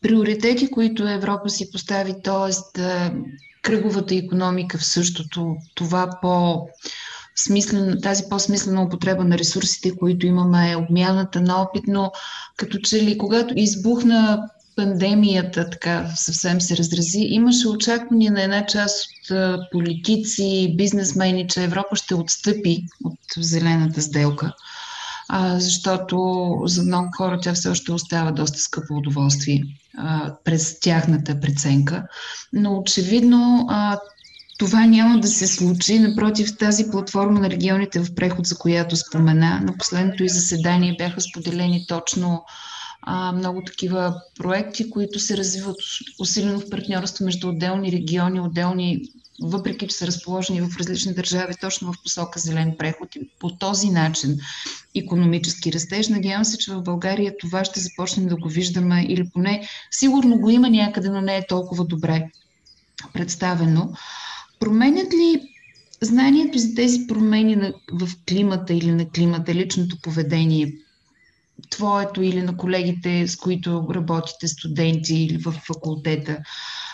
приоритети, 0.02 0.70
които 0.70 1.08
Европа 1.08 1.48
си 1.48 1.70
постави, 1.72 2.14
т.е. 2.24 2.80
кръговата 3.62 4.14
економика 4.14 4.78
в 4.78 4.84
същото, 4.84 5.56
това 5.74 6.10
по 6.22 6.66
смислен, 7.44 7.98
тази 8.02 8.24
по-смислена 8.30 8.82
употреба 8.82 9.24
на 9.24 9.38
ресурсите, 9.38 9.96
които 9.96 10.26
имаме, 10.26 10.76
обмяната 10.76 11.40
на 11.40 11.62
опит, 11.62 11.84
но 11.86 12.12
като 12.56 12.78
че 12.78 13.02
ли 13.02 13.18
когато 13.18 13.54
избухна 13.56 14.48
пандемията 14.76 15.70
така 15.70 16.10
съвсем 16.16 16.60
се 16.60 16.76
разрази, 16.76 17.18
имаше 17.20 17.68
очаквания 17.68 18.32
на 18.32 18.42
една 18.42 18.66
част 18.66 19.10
от 19.30 19.70
политици, 19.72 20.74
бизнесмени, 20.76 21.48
че 21.48 21.64
Европа 21.64 21.96
ще 21.96 22.14
отстъпи 22.14 22.84
от 23.04 23.18
зелената 23.36 24.02
сделка, 24.02 24.52
а, 25.28 25.60
защото 25.60 26.52
за 26.64 26.82
много 26.82 27.08
хора 27.16 27.38
тя 27.42 27.54
все 27.54 27.68
още 27.68 27.92
остава 27.92 28.30
доста 28.30 28.58
скъпо 28.58 28.94
удоволствие 28.94 29.62
а, 29.98 30.34
през 30.44 30.80
тяхната 30.80 31.40
преценка. 31.40 32.02
Но 32.52 32.78
очевидно 32.78 33.66
а, 33.68 33.98
това 34.58 34.86
няма 34.86 35.20
да 35.20 35.28
се 35.28 35.46
случи. 35.46 35.98
Напротив, 35.98 36.56
тази 36.56 36.90
платформа 36.90 37.40
на 37.40 37.50
регионите 37.50 38.00
в 38.00 38.14
преход, 38.14 38.46
за 38.46 38.58
която 38.58 38.96
спомена, 38.96 39.60
на 39.64 39.76
последното 39.78 40.24
и 40.24 40.28
заседание 40.28 40.96
бяха 40.98 41.20
споделени 41.20 41.86
точно 41.88 42.44
а, 43.02 43.32
много 43.32 43.62
такива 43.66 44.20
проекти, 44.38 44.90
които 44.90 45.18
се 45.18 45.36
развиват 45.36 45.76
усилено 46.20 46.60
в 46.60 46.70
партньорство 46.70 47.24
между 47.24 47.48
отделни 47.48 47.92
региони, 47.92 48.40
отделни, 48.40 49.02
въпреки 49.42 49.86
че 49.88 49.96
са 49.96 50.06
разположени 50.06 50.60
в 50.60 50.76
различни 50.78 51.14
държави, 51.14 51.54
точно 51.60 51.92
в 51.92 52.02
посока 52.02 52.40
зелен 52.40 52.74
преход 52.78 53.16
и 53.16 53.30
по 53.40 53.56
този 53.56 53.90
начин 53.90 54.38
економически 54.94 55.72
растеж. 55.72 56.08
Надявам 56.08 56.44
се, 56.44 56.58
че 56.58 56.72
в 56.72 56.82
България 56.82 57.34
това 57.40 57.64
ще 57.64 57.80
започнем 57.80 58.26
да 58.26 58.36
го 58.36 58.48
виждаме 58.48 59.06
или 59.08 59.30
поне 59.34 59.68
сигурно 59.90 60.38
го 60.38 60.50
има 60.50 60.70
някъде, 60.70 61.10
но 61.10 61.20
не 61.20 61.36
е 61.36 61.46
толкова 61.46 61.84
добре 61.84 62.26
представено. 63.12 63.92
Променят 64.60 65.14
ли 65.14 65.48
знанието 66.00 66.58
за 66.58 66.74
тези 66.74 67.06
промени 67.06 67.56
на, 67.56 67.72
в 67.92 68.08
климата 68.28 68.74
или 68.74 68.90
на 68.90 69.08
климата, 69.08 69.54
личното 69.54 69.96
поведение, 70.02 70.72
твоето 71.70 72.22
или 72.22 72.42
на 72.42 72.56
колегите, 72.56 73.28
с 73.28 73.36
които 73.36 73.88
работите, 73.94 74.48
студенти 74.48 75.14
или 75.14 75.38
в 75.38 75.52
факултета, 75.52 76.38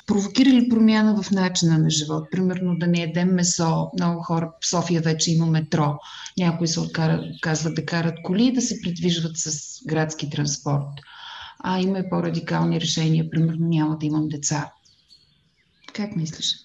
провокира 0.06 0.50
ли 0.50 0.68
промяна 0.68 1.22
в 1.22 1.30
начина 1.30 1.78
на 1.78 1.90
живот? 1.90 2.28
Примерно 2.30 2.78
да 2.78 2.86
не 2.86 3.02
едем 3.02 3.28
месо. 3.28 3.90
Много 3.94 4.22
хора 4.22 4.52
в 4.60 4.66
София 4.66 5.00
вече 5.00 5.30
има 5.30 5.46
метро. 5.46 5.98
Някои 6.38 6.68
се 6.68 6.80
отказват 6.80 7.74
да 7.74 7.86
карат 7.86 8.14
коли 8.24 8.46
и 8.46 8.52
да 8.52 8.62
се 8.62 8.80
придвижват 8.80 9.36
с 9.36 9.78
градски 9.86 10.30
транспорт. 10.30 10.88
А 11.58 11.80
има 11.80 11.98
и 11.98 12.10
по-радикални 12.10 12.80
решения. 12.80 13.30
Примерно 13.30 13.68
няма 13.68 13.98
да 13.98 14.06
имам 14.06 14.28
деца. 14.28 14.72
Как 15.92 16.16
мислиш? 16.16 16.63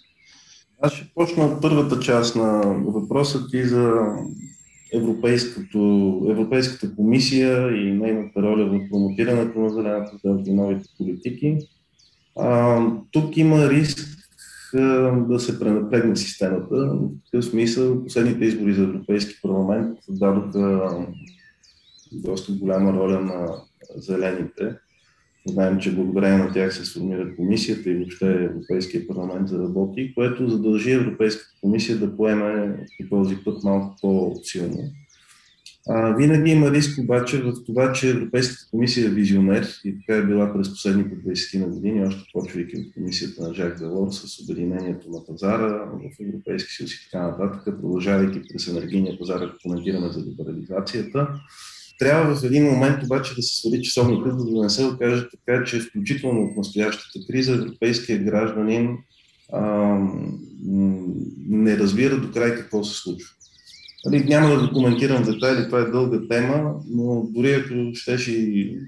Аз 0.82 0.94
ще 0.94 1.12
почна 1.16 1.46
от 1.46 1.62
първата 1.62 2.00
част 2.00 2.36
на 2.36 2.62
въпроса 2.86 3.48
ти 3.48 3.64
за 3.64 4.16
Европейската 6.30 6.96
комисия 6.96 7.78
и 7.78 7.92
нейната 7.92 8.42
роля 8.42 8.66
в 8.66 8.90
промотирането 8.90 9.60
на 9.60 9.70
зелената 9.70 10.18
сделка 10.18 10.44
и 10.46 10.54
новите 10.54 10.90
политики. 10.98 11.58
А, 12.40 12.82
тук 13.12 13.38
има 13.38 13.70
риск 13.70 14.00
а, 14.74 14.80
да 15.12 15.40
се 15.40 15.60
пренапрегне 15.60 16.16
системата. 16.16 16.76
В 16.76 17.10
такъв 17.32 17.46
смисъл 17.46 18.04
последните 18.04 18.46
избори 18.46 18.74
за 18.74 18.84
Европейски 18.84 19.40
парламент 19.42 19.98
дадоха 20.10 20.98
доста 22.12 22.52
голяма 22.52 22.94
роля 22.94 23.20
на 23.20 23.56
зелените 23.96 24.76
Знаем, 25.50 25.79
че 25.79 25.96
благодарение 25.96 26.38
на 26.38 26.53
тях 26.53 26.74
се 26.74 26.86
сформира 26.86 27.36
комисията 27.36 27.89
и 27.89 27.96
въобще 27.96 28.44
Европейския 28.44 29.08
парламент 29.08 29.48
за 29.48 29.60
работи, 29.60 30.13
което 30.15 30.50
задължи 30.50 30.91
Европейската 30.91 31.50
комисия 31.62 31.98
да 31.98 32.18
поеме 32.18 32.77
по 32.98 33.18
този 33.18 33.36
път 33.36 33.63
малко 33.63 33.96
по-силно. 34.01 34.91
А, 35.89 36.15
винаги 36.15 36.51
има 36.51 36.72
риск 36.72 37.00
обаче 37.00 37.41
в 37.41 37.53
това, 37.65 37.94
че 37.94 38.10
Европейската 38.10 38.70
комисия 38.72 39.06
е 39.06 39.10
визионер 39.10 39.68
и 39.86 39.96
така 39.98 40.20
е 40.20 40.25
била 40.25 40.53
през 40.53 40.70
последните 40.70 41.15
20 41.15 41.60
на 41.60 41.68
години, 41.68 42.08
още 42.08 42.24
почвайки 42.34 42.77
от 42.77 42.94
комисията 42.94 43.48
на 43.48 43.53
Жак 43.53 43.79
Делор 43.79 44.08
с 44.12 44.44
обединението 44.44 45.10
на 45.10 45.25
пазара 45.25 45.68
в 45.86 46.24
Европейски 46.27 46.74
съюз 46.74 46.94
и 46.94 47.10
така 47.12 47.27
нататък, 47.27 47.63
продължавайки 47.65 48.41
през 48.53 48.68
енергийния 48.68 49.20
пазар, 49.20 49.41
коментираме 49.63 50.10
за 50.10 50.20
либерализацията. 50.20 51.27
Трябва 52.00 52.36
в 52.36 52.44
един 52.44 52.63
момент 52.63 53.03
обаче 53.03 53.36
да 53.36 53.41
се 53.41 53.56
свали 53.56 53.84
часовника, 53.84 54.39
за 54.39 54.46
да 54.46 54.62
не 54.62 54.70
се 54.70 54.86
окаже 54.86 55.25
така, 55.29 55.63
че 55.63 55.79
включително 55.79 56.41
от 56.41 56.58
настоящата 56.58 57.20
криза 57.27 57.53
европейския 57.53 58.20
гражданин 58.20 58.98
а, 59.53 59.60
не 61.50 61.77
разбира 61.77 62.18
до 62.18 62.32
край 62.32 62.56
какво 62.56 62.84
се 62.84 63.01
случва. 63.01 63.29
Нали, 64.06 64.24
няма 64.24 64.50
да 64.50 64.62
документирам 64.62 65.24
детайли, 65.24 65.65
това 65.65 65.79
е 65.79 65.86
дълга 65.86 66.27
тема, 66.29 66.74
но 66.89 67.27
дори 67.29 67.51
ако 67.51 67.96
щеше 67.96 68.32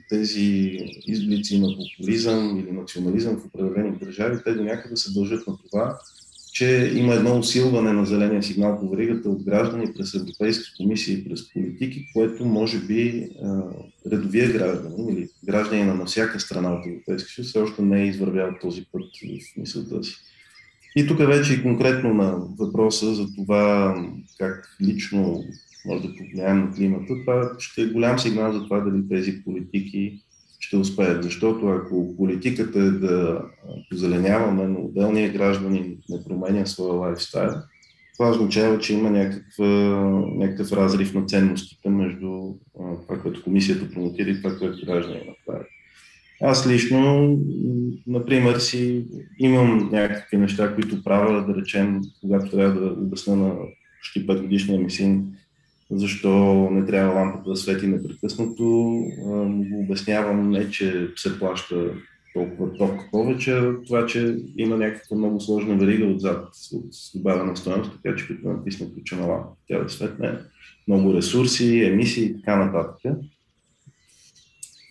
тези 0.10 0.80
изблици 1.08 1.60
на 1.60 1.68
популизъм 1.68 2.60
или 2.60 2.72
национализъм 2.72 3.38
в 3.38 3.46
определени 3.46 3.98
държави, 3.98 4.38
те 4.44 4.53
до 4.53 4.63
някъде 4.63 4.96
се 4.96 5.13
дължат 5.13 5.48
на 5.48 5.53
това, 5.72 5.98
че 6.53 6.91
има 6.96 7.13
едно 7.13 7.39
усилване 7.39 7.93
на 7.93 8.05
зеления 8.05 8.43
сигнал 8.43 8.79
по 8.79 8.89
веригата 8.89 9.29
от 9.29 9.43
граждани 9.43 9.93
през 9.93 10.13
Европейска 10.13 10.63
комисия 10.77 11.17
и 11.17 11.29
през 11.29 11.53
политики, 11.53 12.05
което 12.13 12.46
може 12.46 12.79
би 12.79 13.29
редовия 14.12 14.51
гражданин 14.51 15.17
или 15.17 15.29
гражданин 15.46 15.98
на 15.98 16.05
всяка 16.05 16.39
страна 16.39 16.74
от 16.74 16.86
Европейския 16.86 17.34
съюз 17.34 17.48
все 17.48 17.60
още 17.60 17.81
не 17.81 18.01
е 18.01 18.08
извървял 18.08 18.50
този 18.62 18.86
път 18.91 19.03
в 19.03 19.58
мисълта 19.58 20.03
си. 20.03 20.15
И 20.96 21.08
тук 21.08 21.17
вече 21.17 21.53
и 21.53 21.63
конкретно 21.63 22.13
на 22.13 22.31
въпроса 22.60 23.13
за 23.13 23.36
това 23.36 23.96
как 24.39 24.77
лично 24.81 25.43
може 25.86 26.08
да 26.08 26.15
повлияем 26.15 26.60
на 26.60 26.74
климата, 26.75 27.13
това 27.25 27.51
ще 27.60 27.81
е 27.81 27.86
голям 27.86 28.20
сигнал 28.20 28.53
за 28.53 28.63
това 28.63 28.79
дали 28.79 29.10
тези 29.10 29.43
политики 29.43 30.22
ще 30.62 30.77
успеят. 30.77 31.24
Защото 31.24 31.68
ако 31.68 32.18
политиката 32.18 32.80
е 32.80 32.91
да 32.91 33.41
позеленяваме, 33.89 34.68
но 34.68 34.80
отделния 34.82 35.34
гражданин 35.34 35.98
не 36.10 36.24
променя 36.24 36.65
своя 36.65 36.94
лайфстайл, 36.94 37.53
това 38.18 38.32
означава, 38.32 38.80
че 38.80 38.94
има 38.94 39.10
някаква, 39.10 39.65
някакъв 40.36 40.72
разрив 40.72 41.13
на 41.13 41.25
ценностите 41.25 41.89
между 41.89 42.53
това, 43.08 43.22
което 43.22 43.44
комисията 43.44 43.91
промотира 43.91 44.30
и 44.30 44.41
това, 44.41 44.58
което 44.58 44.86
граждани 44.86 45.22
направи. 45.30 45.65
Аз 46.41 46.68
лично, 46.68 47.38
например, 48.08 48.58
си 48.58 49.06
имам 49.39 49.89
някакви 49.91 50.38
неща, 50.38 50.75
които 50.75 51.03
правя, 51.03 51.46
да 51.48 51.62
речем, 51.62 52.01
когато 52.22 52.51
трябва 52.51 52.82
да 52.82 52.88
обясня 52.88 53.36
на 53.36 53.56
почти 54.00 54.27
5 54.27 54.41
годишния 54.41 54.80
ми 54.80 54.91
син 54.91 55.34
защо 55.92 56.70
не 56.72 56.86
трябва 56.86 57.14
лампата 57.14 57.50
да 57.50 57.56
свети 57.56 57.88
непрекъснато. 57.88 58.64
Го 58.64 59.80
обяснявам 59.84 60.52
не, 60.52 60.70
че 60.70 61.08
се 61.16 61.40
плаща 61.40 61.94
толкова 62.34 62.74
ток 62.74 63.02
повече, 63.12 63.62
това, 63.88 64.06
че 64.06 64.38
има 64.58 64.78
някаква 64.78 65.18
много 65.18 65.42
сложна 65.42 65.76
верига 65.76 66.06
отзад 66.06 66.48
от 66.74 66.86
добавена 67.16 67.58
стоеност, 67.58 67.92
така 68.04 68.16
че 68.16 68.28
като 68.28 68.48
натисне 68.48 68.94
ключа 68.94 69.16
на 69.16 69.26
лампата, 69.26 69.56
тя 69.68 69.80
да 69.80 69.90
светне 69.90 70.32
много 70.88 71.14
ресурси, 71.14 71.84
емисии 71.84 72.24
и 72.24 72.34
така 72.34 72.66
нататък. 72.66 73.18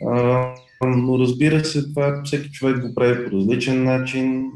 А, 0.06 0.46
но 0.86 1.18
разбира 1.18 1.64
се, 1.64 1.88
това 1.88 2.22
всеки 2.24 2.50
човек 2.50 2.80
го 2.80 2.94
прави 2.94 3.24
по 3.24 3.36
различен 3.36 3.84
начин. 3.84 4.50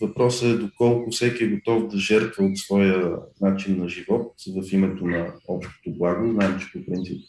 Въпросът 0.00 0.48
е 0.48 0.58
доколко 0.58 1.10
всеки 1.10 1.44
е 1.44 1.48
готов 1.48 1.88
да 1.88 1.98
жертва 1.98 2.44
от 2.44 2.58
своя 2.58 3.16
начин 3.40 3.78
на 3.78 3.88
живот 3.88 4.32
в 4.46 4.72
името 4.72 5.06
на 5.06 5.34
общото 5.48 5.90
благо. 5.98 6.32
Знаем, 6.32 6.58
че 6.60 6.72
по 6.72 6.86
принцип 6.86 7.22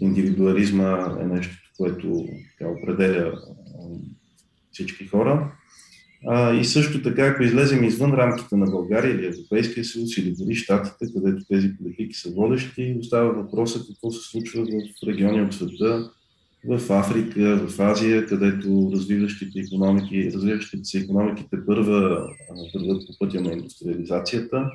индивидуализма 0.00 1.18
е 1.20 1.24
нещо, 1.24 1.56
което 1.76 2.26
така, 2.58 2.70
определя 2.70 3.38
всички 4.72 5.06
хора. 5.06 5.52
А, 6.26 6.54
и 6.54 6.64
също 6.64 7.02
така, 7.02 7.26
ако 7.26 7.42
излезем 7.42 7.84
извън 7.84 8.14
рамките 8.14 8.56
на 8.56 8.66
България 8.66 9.14
или 9.14 9.26
Европейския 9.26 9.84
съюз 9.84 10.16
или 10.16 10.34
дори 10.38 10.54
Штатите, 10.54 11.12
където 11.14 11.44
тези 11.48 11.76
политики 11.76 12.14
са 12.14 12.30
водещи, 12.30 12.96
остава 13.00 13.30
въпроса 13.30 13.80
какво 13.88 14.10
се 14.10 14.30
случва 14.30 14.64
в 14.64 15.06
региони 15.08 15.42
от 15.42 15.54
света, 15.54 16.10
в 16.68 16.92
Африка, 16.92 17.66
в 17.68 17.80
Азия, 17.80 18.26
където 18.26 18.90
развиващите 18.92 19.60
економики, 19.60 20.30
развиващите 20.34 20.84
се 20.84 20.98
економиките 20.98 21.56
първа 21.66 22.28
върват 22.74 23.06
по 23.06 23.18
пътя 23.18 23.40
на 23.40 23.52
индустриализацията. 23.52 24.70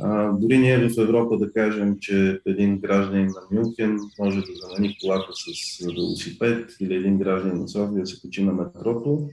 А, 0.00 0.32
дори 0.32 0.58
ние 0.58 0.88
в 0.88 0.98
Европа 0.98 1.38
да 1.38 1.52
кажем, 1.52 1.96
че 2.00 2.40
един 2.46 2.78
гражданин 2.78 3.26
на 3.26 3.40
Мюнхен 3.52 3.98
може 4.18 4.40
да 4.40 4.46
замени 4.62 4.96
колата 5.02 5.28
с 5.32 5.84
велосипед 5.84 6.76
или 6.80 6.94
един 6.94 7.18
гражданин 7.18 7.58
на 7.58 7.68
София 7.68 8.00
да 8.00 8.06
се 8.06 8.20
качи 8.20 8.44
на 8.44 8.52
метрото, 8.52 9.28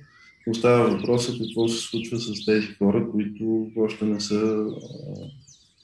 остава 0.48 0.90
въпросът 0.90 1.38
какво 1.40 1.68
се 1.68 1.82
случва 1.82 2.20
с 2.20 2.46
тези 2.46 2.68
хора, 2.68 3.08
които 3.12 3.68
още 3.78 4.06
не 4.06 4.20
са 4.20 4.66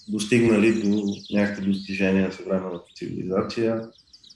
достигнали 0.07 0.73
до 0.73 1.03
някакви 1.33 1.65
достижения 1.65 2.25
на 2.25 2.31
съвременната 2.31 2.85
цивилизация, 2.95 3.81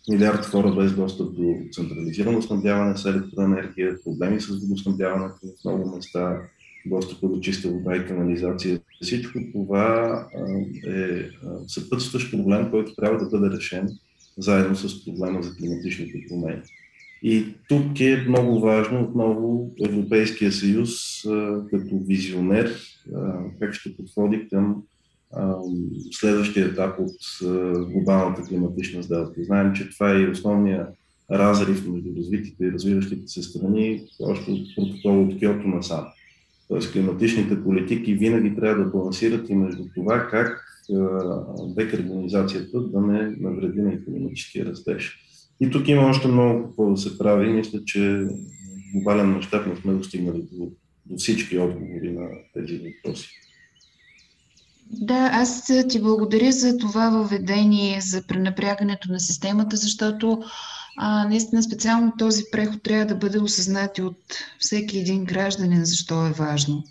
милиард 0.10 0.46
хора 0.46 0.76
без 0.76 0.96
достъп 0.96 1.36
до 1.36 1.56
централизирано 1.72 2.42
снабдяване 2.42 2.98
с 2.98 3.06
електроенергия, 3.06 4.04
проблеми 4.04 4.42
с 4.42 4.48
водоснабдяването 4.48 5.40
в 5.44 5.66
много 5.66 5.96
места, 5.96 6.42
достъпа 6.86 7.28
до 7.28 7.40
чиста 7.40 7.70
вода 7.70 7.96
и 7.96 8.06
канализация. 8.06 8.80
Всичко 9.02 9.40
това 9.54 10.28
е 10.88 11.30
съпътстващ 11.68 12.32
проблем, 12.32 12.72
който 12.72 12.96
трябва 12.96 13.18
да 13.18 13.40
бъде 13.40 13.58
решен 13.58 13.90
заедно 14.38 14.76
с 14.76 15.06
проблема 15.06 15.44
за 15.44 15.56
климатичните 15.56 16.26
промени. 16.30 16.62
И 17.24 17.46
тук 17.70 18.00
е 18.00 18.26
много 18.28 18.60
важно 18.60 19.02
отново 19.02 19.72
Европейския 19.86 20.52
съюз 20.52 20.92
като 21.70 22.00
визионер 22.08 22.76
как 23.60 23.74
ще 23.74 23.98
подходи 23.98 24.48
към 24.50 24.84
следващия 26.12 26.66
етап 26.66 27.00
от 27.00 27.16
глобалната 27.92 28.42
климатична 28.42 29.04
сделка. 29.04 29.44
Знаем, 29.44 29.74
че 29.74 29.90
това 29.90 30.12
е 30.12 30.20
и 30.20 30.30
основния 30.30 30.88
разрив 31.32 31.88
между 31.88 32.10
развитите 32.18 32.66
и 32.66 32.72
развиващите 32.72 33.28
се 33.28 33.44
страни, 33.44 34.04
още 34.20 34.52
от 34.52 34.76
протокола 34.76 35.22
от 35.22 35.40
Киото 35.40 35.68
насам. 35.68 36.06
Тоест 36.68 36.94
климатичните 36.94 37.64
политики 37.64 38.14
винаги 38.14 38.56
трябва 38.56 38.84
да 38.84 38.90
балансират 38.90 39.50
и 39.50 39.56
между 39.56 39.84
това 39.96 40.28
как 40.28 40.62
декарбонизацията 41.78 42.82
да 42.82 43.02
не 43.02 43.36
навреди 43.40 43.82
на 43.82 43.94
економическия 43.94 44.66
растеж. 44.66 45.20
И 45.62 45.70
тук 45.70 45.88
има 45.88 46.02
още 46.02 46.28
много 46.28 46.64
какво 46.64 46.92
да 46.92 46.98
се 46.98 47.18
прави. 47.18 47.54
Мисля, 47.54 47.80
че 47.86 48.28
глобален 48.94 49.28
мащаб 49.28 49.68
не 49.68 49.76
сме 49.76 49.94
достигнали 49.94 50.48
до, 50.52 50.72
до 51.06 51.18
всички 51.18 51.58
отговори 51.58 52.12
на 52.12 52.28
тези 52.54 52.78
въпроси. 52.78 53.30
Да, 54.92 55.30
аз 55.34 55.72
ти 55.90 56.02
благодаря 56.02 56.52
за 56.52 56.78
това 56.78 57.10
въведение, 57.10 58.02
за 58.02 58.24
пренапрягането 58.28 59.12
на 59.12 59.20
системата, 59.20 59.78
защото 59.78 60.44
а, 60.98 61.28
наистина 61.28 61.64
специално 61.64 62.14
този 62.18 62.44
преход 62.52 62.84
трябва 62.84 63.06
да 63.06 63.16
бъде 63.16 63.40
осъзнат 63.40 64.00
от 64.00 64.18
всеки 64.60 65.00
един 65.00 65.26
гражданин, 65.26 65.86
защо 65.86 66.26
е 66.26 66.32
важно. 66.32 66.84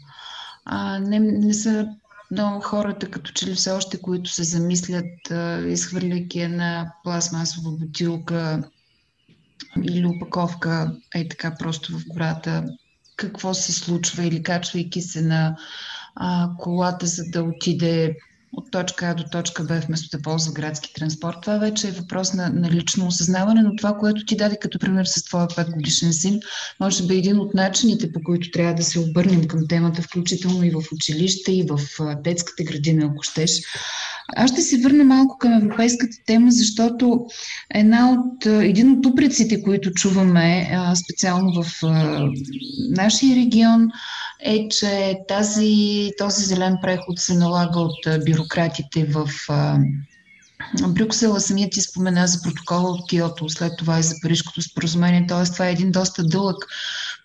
А, 0.65 0.99
не, 0.99 1.21
не 1.21 1.55
са 1.55 1.87
много 2.31 2.61
хората, 2.61 3.11
като 3.11 3.33
че 3.33 3.47
ли 3.47 3.55
все 3.55 3.71
още, 3.71 4.01
които 4.01 4.31
се 4.31 4.45
замислят, 4.45 5.31
а, 5.31 5.61
изхвърляйки 5.67 6.41
една 6.41 6.93
пластмасова 7.05 7.71
бутилка 7.71 8.63
или 9.83 10.07
опаковка, 10.07 10.93
е 11.15 11.29
така 11.29 11.55
просто 11.59 11.99
в 11.99 12.05
гората, 12.09 12.65
какво 13.17 13.55
се 13.55 13.73
случва 13.73 14.25
или 14.25 14.43
качвайки 14.43 15.03
се 15.03 15.23
на 15.23 15.57
колата, 16.59 17.07
за 17.07 17.23
да 17.33 17.43
отиде 17.43 18.17
от 18.57 18.71
точка 18.71 19.07
А 19.07 19.15
до 19.15 19.25
точка 19.25 19.65
Б, 19.65 19.81
вместо 19.87 20.17
да 20.17 20.23
ползва 20.23 20.53
градски 20.53 20.95
транспорт. 20.95 21.37
Това 21.43 21.59
вече 21.59 21.89
е 21.89 21.91
въпрос 21.91 22.35
на, 22.35 22.51
на 22.51 22.71
лично 22.71 23.07
осъзнаване, 23.07 23.63
но 23.63 23.77
това, 23.77 23.97
което 23.97 24.25
ти 24.25 24.37
даде 24.37 24.57
като 24.61 24.79
пример 24.79 25.05
с 25.05 25.25
твоя 25.25 25.47
5 25.47 25.73
годишен 25.73 26.13
син, 26.13 26.41
може 26.81 27.07
би 27.07 27.15
е 27.15 27.19
един 27.19 27.39
от 27.39 27.55
начините, 27.55 28.13
по 28.13 28.21
които 28.25 28.51
трябва 28.51 28.75
да 28.75 28.83
се 28.83 29.01
обърнем 29.01 29.47
към 29.47 29.61
темата, 29.69 30.03
включително 30.03 30.65
и 30.65 30.71
в 30.71 30.83
училище, 30.93 31.53
и 31.53 31.63
в 31.63 31.81
детската 32.23 32.65
градина, 32.65 33.05
ако 33.05 33.23
щеш. 33.23 33.61
Аз 34.37 34.51
ще 34.51 34.61
се 34.61 34.79
върна 34.79 35.05
малко 35.05 35.39
към 35.39 35.53
европейската 35.53 36.17
тема, 36.27 36.51
защото 36.51 37.27
една 37.75 38.11
от, 38.11 38.47
един 38.47 38.99
от 38.99 39.07
упреците, 39.07 39.63
които 39.63 39.93
чуваме 39.93 40.71
специално 40.95 41.63
в 41.63 41.83
нашия 42.91 43.37
регион, 43.37 43.89
е, 44.45 44.69
че 44.69 45.17
тази, 45.29 46.11
този 46.19 46.45
зелен 46.45 46.77
преход 46.83 47.19
се 47.19 47.35
налага 47.35 47.81
от 47.81 48.07
бюрократите 48.45 49.05
в 49.05 49.29
Брюксела 50.89 51.41
самият 51.41 51.73
ти 51.73 51.81
спомена 51.81 52.27
за 52.27 52.43
протокола 52.43 52.91
от 52.91 53.09
Киото, 53.09 53.49
след 53.49 53.73
това 53.79 53.99
и 53.99 54.03
за 54.03 54.15
Парижското 54.23 54.63
споразумение. 54.63 55.27
Т.е. 55.27 55.53
това 55.53 55.69
е 55.69 55.73
един 55.73 55.91
доста 55.91 56.25
дълъг 56.25 56.57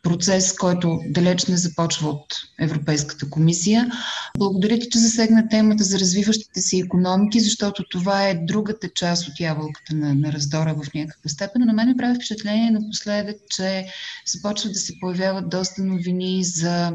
процес, 0.03 0.53
който 0.53 0.99
далеч 1.10 1.45
не 1.45 1.58
започва 1.58 2.10
от 2.10 2.25
Европейската 2.60 3.29
комисия. 3.29 3.91
Благодаря 4.38 4.79
ти, 4.79 4.89
че 4.89 4.99
засегна 4.99 5.47
темата 5.49 5.84
за 5.84 5.99
развиващите 5.99 6.62
се 6.62 6.77
економики, 6.77 7.39
защото 7.39 7.84
това 7.89 8.27
е 8.27 8.39
другата 8.45 8.89
част 8.95 9.27
от 9.27 9.39
ябълката 9.39 9.95
на, 9.95 10.15
на 10.15 10.34
раздора 10.34 10.73
в 10.73 10.93
някаква 10.93 11.29
степен. 11.29 11.62
На 11.65 11.73
мен 11.73 11.88
ми 11.88 11.97
прави 11.97 12.15
впечатление 12.15 12.71
напоследък, 12.71 13.36
че 13.49 13.86
започват 14.25 14.73
да 14.73 14.79
се 14.79 14.93
появяват 14.99 15.49
доста 15.49 15.84
новини 15.84 16.43
за 16.43 16.91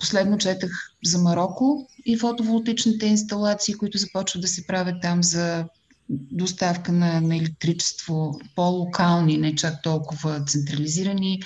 Последно 0.00 0.38
четах 0.38 0.70
за 1.04 1.18
Марокко 1.18 1.88
и 2.06 2.18
фотоволтичните 2.18 3.06
инсталации, 3.06 3.74
които 3.74 3.98
започват 3.98 4.42
да 4.42 4.48
се 4.48 4.66
правят 4.66 4.96
там 5.02 5.22
за 5.22 5.64
доставка 6.08 6.92
на, 6.92 7.20
на 7.20 7.36
електричество 7.36 8.40
по-локални, 8.56 9.38
не 9.38 9.54
чак 9.54 9.82
толкова 9.82 10.44
централизирани. 10.44 11.42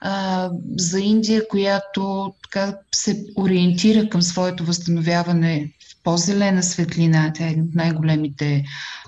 А, 0.00 0.50
за 0.76 1.00
Индия, 1.00 1.48
която 1.48 2.34
така 2.42 2.78
се 2.94 3.24
ориентира 3.36 4.08
към 4.08 4.22
своето 4.22 4.64
възстановяване 4.64 5.72
в 5.80 6.02
по-зелена 6.02 6.62
светлина, 6.62 7.32
тя 7.34 7.46
е 7.46 7.50
един 7.50 7.64
от 7.64 7.74
най-големите 7.74 8.64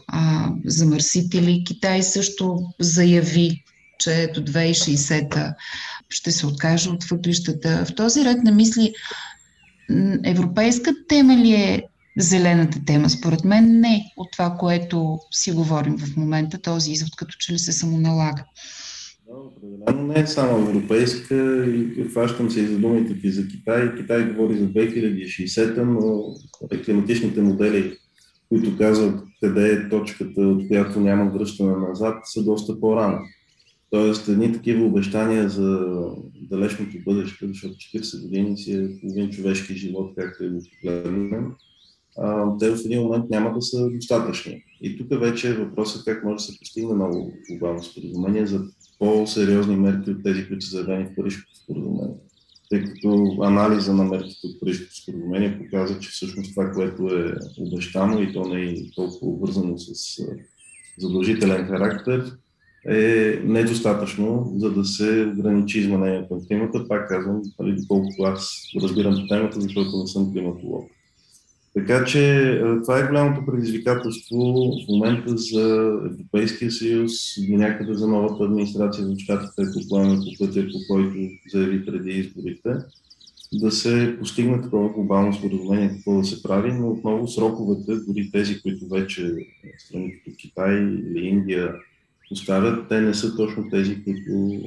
а, 0.07 0.50
замърсители. 0.64 1.64
Китай 1.66 2.02
също 2.02 2.59
заяви, 2.81 3.64
че 4.02 4.32
до 4.34 4.40
2060 4.40 5.54
ще 6.08 6.30
се 6.30 6.46
откаже 6.46 6.90
от 6.90 7.04
въглищата. 7.04 7.84
В 7.88 7.94
този 7.94 8.24
ред 8.24 8.42
на 8.42 8.52
мисли, 8.52 8.94
европейска 10.24 10.94
тема 11.08 11.36
ли 11.36 11.52
е 11.52 11.82
зелената 12.18 12.78
тема? 12.86 13.10
Според 13.10 13.44
мен 13.44 13.80
не 13.80 14.04
от 14.16 14.28
това, 14.32 14.56
което 14.60 15.18
си 15.30 15.52
говорим 15.52 15.98
в 15.98 16.16
момента, 16.16 16.58
този 16.58 16.92
извод 16.92 17.16
като 17.16 17.36
че 17.38 17.52
ли 17.52 17.58
се 17.58 17.72
самоналага. 17.72 18.44
Определено 19.28 20.06
не 20.06 20.20
е 20.20 20.26
само 20.26 20.58
европейска 20.58 21.66
и 21.66 22.08
хващам 22.10 22.50
се 22.50 22.60
и 22.60 22.66
за 22.66 22.78
думите 22.78 23.20
ти 23.20 23.30
за 23.30 23.48
Китай. 23.48 23.94
Китай 23.96 24.24
говори 24.24 24.58
за 24.58 24.66
2060, 24.66 25.82
но 25.82 26.22
климатичните 26.84 27.40
модели, 27.40 27.96
които 28.48 28.78
казват 28.78 29.24
къде 29.40 29.72
е 29.72 29.88
точката, 29.88 30.40
от 30.40 30.68
която 30.68 31.00
няма 31.00 31.30
връщане 31.30 31.88
назад, 31.88 32.14
са 32.24 32.44
доста 32.44 32.80
по-рано. 32.80 33.18
Тоест, 33.92 34.28
едни 34.28 34.52
такива 34.52 34.85
обещания 34.85 35.48
за 35.48 35.87
далечното 36.35 36.96
бъдеще, 37.05 37.48
защото 37.48 37.74
40 37.74 38.22
години 38.22 38.59
си 38.59 38.72
е 38.72 39.00
половин 39.00 39.31
човешки 39.31 39.74
живот, 39.74 40.12
както 40.16 40.44
и 40.44 40.48
го 40.48 40.62
погледнем, 40.83 41.52
те 42.61 42.70
в 42.70 42.78
един 42.85 43.02
момент 43.02 43.31
няма 43.31 43.55
да 43.55 43.62
са 43.62 43.90
достатъчни. 43.90 44.64
И 44.83 44.98
тук 44.98 45.20
вече 45.20 45.50
е 45.50 45.55
въпросът 45.55 46.05
как 46.05 46.24
може 46.24 46.37
да 46.37 46.42
се 46.42 46.59
постигне 46.59 46.94
много 46.94 47.33
глобално 47.50 47.83
споразумение 47.83 48.46
за 48.46 48.61
по-сериозни 48.98 49.76
мерки 49.76 50.11
от 50.11 50.22
тези, 50.22 50.48
които 50.48 50.66
са 50.66 50.76
заявени 50.76 51.05
в 51.05 51.14
Парижското 51.16 51.57
споразумение. 51.57 52.16
тъй 52.70 52.85
като 52.85 53.37
анализа 53.42 53.94
на 53.94 54.05
мерките 54.05 54.46
от 54.46 54.61
Парижското 54.61 54.96
споразумение 54.96 55.59
показва, 55.59 55.98
че 55.98 56.11
всъщност 56.11 56.50
това, 56.55 56.70
което 56.70 57.07
е 57.07 57.35
обещано 57.59 58.22
и 58.22 58.33
то 58.33 58.48
не 58.48 58.62
е 58.62 58.74
толкова 58.94 59.33
обвързано 59.33 59.78
с 59.78 60.22
задължителен 60.98 61.66
характер, 61.66 62.33
е 62.88 63.40
недостатъчно, 63.44 64.52
за 64.56 64.70
да 64.70 64.84
се 64.84 65.32
ограничи 65.38 65.78
изменението 65.78 66.34
на 66.34 66.46
климата. 66.46 66.88
Пак 66.88 67.08
казвам, 67.08 67.42
нали, 67.60 67.76
доколкото 67.80 68.22
аз 68.22 68.62
разбирам 68.82 69.26
темата, 69.28 69.60
защото 69.60 69.98
не 69.98 70.06
съм 70.06 70.32
климатолог. 70.32 70.90
Така 71.74 72.04
че 72.04 72.60
това 72.82 72.98
е 72.98 73.06
голямото 73.06 73.46
предизвикателство 73.46 74.36
в 74.36 74.88
момента 74.88 75.36
за 75.36 75.92
Европейския 76.10 76.70
съюз, 76.70 77.12
до 77.48 77.56
някъде 77.56 77.94
за 77.94 78.08
новата 78.08 78.44
администрация 78.44 79.06
в 79.06 79.18
щатите, 79.18 79.62
ако 79.62 79.88
поеме 79.88 80.16
по 80.16 80.46
пътя, 80.46 80.66
по 80.66 80.94
който 80.94 81.16
заяви 81.52 81.86
преди 81.86 82.10
изборите, 82.10 82.70
да 83.52 83.70
се 83.70 84.16
постигне 84.18 84.62
такова 84.62 84.88
глобално 84.88 85.34
споразумение, 85.34 85.88
какво 85.88 86.18
да 86.18 86.24
се 86.24 86.42
прави, 86.42 86.72
но 86.72 86.90
отново 86.90 87.28
сроковете, 87.28 87.96
дори 88.08 88.30
тези, 88.32 88.60
които 88.62 88.88
вече 88.88 89.34
страни 89.78 90.12
като 90.24 90.36
Китай 90.36 90.74
или 90.74 91.26
Индия 91.26 91.74
поставят, 92.32 92.88
те 92.88 93.00
не 93.00 93.14
са 93.14 93.36
точно 93.36 93.70
тези, 93.70 94.04
които 94.04 94.58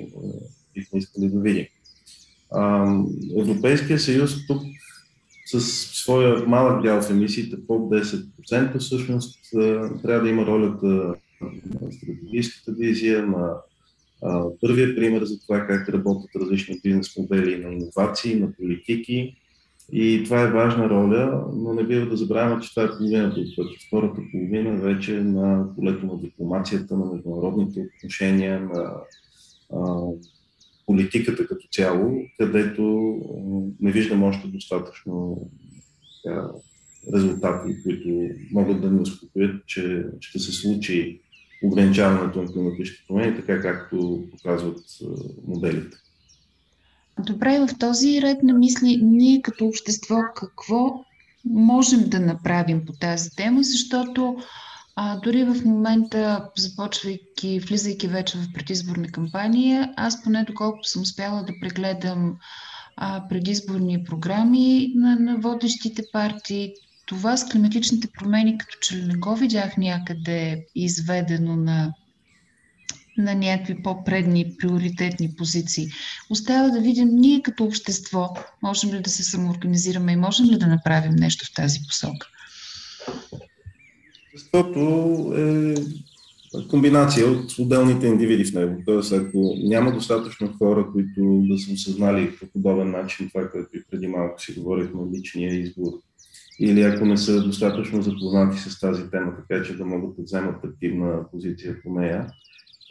бихме 0.73 0.99
искали 0.99 1.29
да 1.29 1.39
видим. 1.39 1.65
Европейския 3.37 3.99
съюз 3.99 4.47
тук 4.47 4.61
с 5.45 5.61
своя 6.03 6.45
малък 6.47 6.83
дял 6.83 7.01
в 7.01 7.09
емисиите, 7.09 7.57
под 7.67 7.81
10%, 7.91 8.79
всъщност 8.79 9.39
трябва 10.01 10.21
да 10.23 10.29
има 10.29 10.45
ролята 10.45 10.85
на 10.85 11.91
стратегическата 11.91 12.71
визия, 12.71 13.25
на 13.25 13.53
първия 14.61 14.95
пример 14.95 15.23
за 15.23 15.39
това 15.39 15.67
как 15.67 15.89
работят 15.89 16.29
различни 16.35 16.79
бизнес 16.83 17.17
модели 17.17 17.63
на 17.63 17.73
иновации, 17.73 18.35
на 18.35 18.51
политики. 18.51 19.35
И 19.91 20.23
това 20.25 20.41
е 20.41 20.51
важна 20.51 20.89
роля, 20.89 21.45
но 21.53 21.73
не 21.73 21.83
бива 21.83 22.05
да 22.05 22.17
забравяме, 22.17 22.61
че 22.61 22.69
това 22.69 22.83
е 22.83 22.97
половината 22.97 23.39
от 23.39 23.55
пътя. 23.55 23.69
Втората 23.87 24.21
половина 24.31 24.77
вече 24.77 25.17
е 25.17 25.23
на 25.23 25.75
полето 25.75 26.05
на 26.05 26.17
дипломацията, 26.17 26.97
на 26.97 27.05
международните 27.05 27.87
отношения, 27.97 28.59
на 28.59 28.93
а, 29.73 30.07
политиката 30.85 31.47
като 31.47 31.67
цяло, 31.71 32.21
където 32.39 32.83
не 33.79 33.91
виждам 33.91 34.23
още 34.23 34.47
достатъчно 34.47 35.41
така, 36.23 36.47
резултати, 37.15 37.83
които 37.83 38.29
могат 38.51 38.81
да 38.81 38.91
ни 38.91 39.01
успокоят, 39.01 39.65
че 39.65 40.05
ще 40.19 40.39
се 40.39 40.51
случи 40.51 41.21
ограничаването 41.63 42.41
на 42.41 42.51
климатичните 42.51 43.03
промени, 43.07 43.35
така 43.35 43.61
както 43.61 44.23
показват 44.31 44.79
моделите. 45.47 45.97
Добре, 47.19 47.59
в 47.59 47.77
този 47.79 48.21
ред 48.21 48.43
на 48.43 48.53
мисли, 48.53 48.99
ние 49.03 49.41
като 49.41 49.65
общество 49.65 50.15
какво 50.35 51.05
можем 51.45 52.09
да 52.09 52.19
направим 52.19 52.85
по 52.85 52.93
тази 52.93 53.29
тема, 53.29 53.63
защото 53.63 54.37
а, 54.95 55.19
дори 55.19 55.43
в 55.43 55.65
момента, 55.65 56.49
започвайки, 56.57 57.59
влизайки 57.59 58.07
вече 58.07 58.37
в 58.37 58.53
предизборна 58.53 59.07
кампания, 59.07 59.93
аз 59.97 60.23
поне 60.23 60.43
доколкото 60.43 60.89
съм 60.89 61.01
успяла 61.01 61.43
да 61.43 61.53
прегледам 61.61 62.37
а, 62.97 63.27
предизборни 63.29 64.03
програми 64.03 64.91
на, 64.95 65.15
на 65.15 65.37
водещите 65.37 66.03
партии, 66.13 66.73
това 67.05 67.37
с 67.37 67.49
климатичните 67.49 68.07
промени, 68.19 68.57
като 68.57 68.77
че 68.81 68.97
ли 68.97 69.05
не 69.05 69.15
го 69.15 69.35
видях 69.35 69.77
някъде 69.77 70.65
изведено 70.75 71.55
на, 71.55 71.93
на 73.17 73.35
някакви 73.35 73.83
по-предни 73.83 74.55
приоритетни 74.59 75.35
позиции. 75.37 75.87
Остава 76.29 76.69
да 76.69 76.81
видим 76.81 77.07
ние 77.07 77.41
като 77.41 77.63
общество, 77.63 78.35
можем 78.63 78.93
ли 78.93 79.01
да 79.01 79.09
се 79.09 79.23
самоорганизираме 79.23 80.11
и 80.11 80.15
можем 80.15 80.45
ли 80.45 80.57
да 80.57 80.67
направим 80.67 81.15
нещо 81.15 81.45
в 81.45 81.53
тази 81.53 81.79
посока. 81.87 82.27
Защото 84.35 84.79
е 85.37 85.75
комбинация 86.69 87.27
от 87.27 87.59
отделните 87.59 88.07
индивиди 88.07 88.45
в 88.45 88.53
него. 88.53 88.81
Тоест, 88.85 89.11
ако 89.11 89.55
няма 89.63 89.93
достатъчно 89.93 90.53
хора, 90.57 90.87
които 90.91 91.43
да 91.49 91.57
са 91.57 91.73
осъзнали 91.73 92.35
по 92.39 92.47
подобен 92.47 92.91
начин 92.91 93.29
това, 93.29 93.49
което 93.51 93.77
и 93.77 93.83
преди 93.91 94.07
малко 94.07 94.41
си 94.41 94.53
говорихме, 94.53 95.01
личния 95.17 95.53
избор, 95.53 95.91
или 96.59 96.81
ако 96.81 97.05
не 97.05 97.17
са 97.17 97.43
достатъчно 97.43 98.01
запознати 98.01 98.57
с 98.59 98.79
тази 98.79 99.09
тема, 99.11 99.33
така 99.35 99.63
че 99.63 99.77
да 99.77 99.85
могат 99.85 100.15
да 100.15 100.23
вземат 100.23 100.63
активна 100.63 101.31
позиция 101.31 101.75
по 101.83 101.99
нея, 101.99 102.27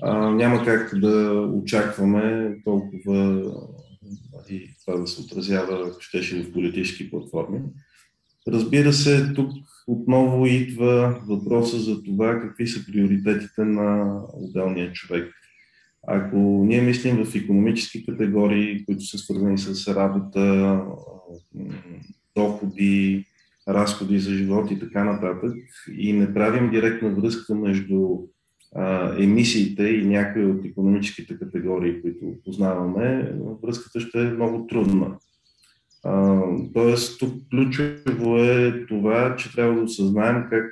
а, 0.02 0.30
няма 0.30 0.64
как 0.64 0.98
да 0.98 1.32
очакваме 1.54 2.56
толкова 2.64 3.42
и 4.50 4.70
това 4.84 4.98
да 4.98 5.06
се 5.06 5.22
отразява, 5.22 5.88
ако 5.88 6.00
щеше 6.00 6.42
в 6.42 6.52
политически 6.52 7.10
платформи. 7.10 7.60
Разбира 8.48 8.92
се, 8.92 9.32
тук 9.34 9.52
отново 9.86 10.46
идва 10.46 11.20
въпроса 11.28 11.78
за 11.78 12.02
това 12.02 12.40
какви 12.40 12.66
са 12.66 12.86
приоритетите 12.86 13.64
на 13.64 14.20
отделния 14.34 14.92
човек. 14.92 15.34
Ако 16.06 16.36
ние 16.66 16.80
мислим 16.80 17.24
в 17.24 17.34
економически 17.34 18.06
категории, 18.06 18.84
които 18.84 19.04
са 19.04 19.18
свързани 19.18 19.58
с 19.58 19.94
работа, 19.94 20.80
доходи, 22.36 23.24
разходи 23.68 24.18
за 24.18 24.34
живот 24.34 24.70
и 24.70 24.78
така 24.78 25.04
нататък, 25.04 25.54
и 25.98 26.12
не 26.12 26.34
правим 26.34 26.70
директна 26.70 27.10
връзка 27.10 27.54
между 27.54 28.18
емисиите 29.18 29.82
и 29.82 30.06
някои 30.06 30.46
от 30.46 30.64
економическите 30.64 31.38
категории, 31.38 32.02
които 32.02 32.34
познаваме, 32.44 33.34
връзката 33.62 34.00
ще 34.00 34.20
е 34.20 34.32
много 34.32 34.66
трудна. 34.66 35.16
Тоест, 36.74 37.18
тук 37.20 37.34
ключово 37.50 38.38
е 38.38 38.86
това, 38.86 39.36
че 39.36 39.52
трябва 39.52 39.74
да 39.74 39.82
осъзнаем 39.82 40.44
как 40.50 40.70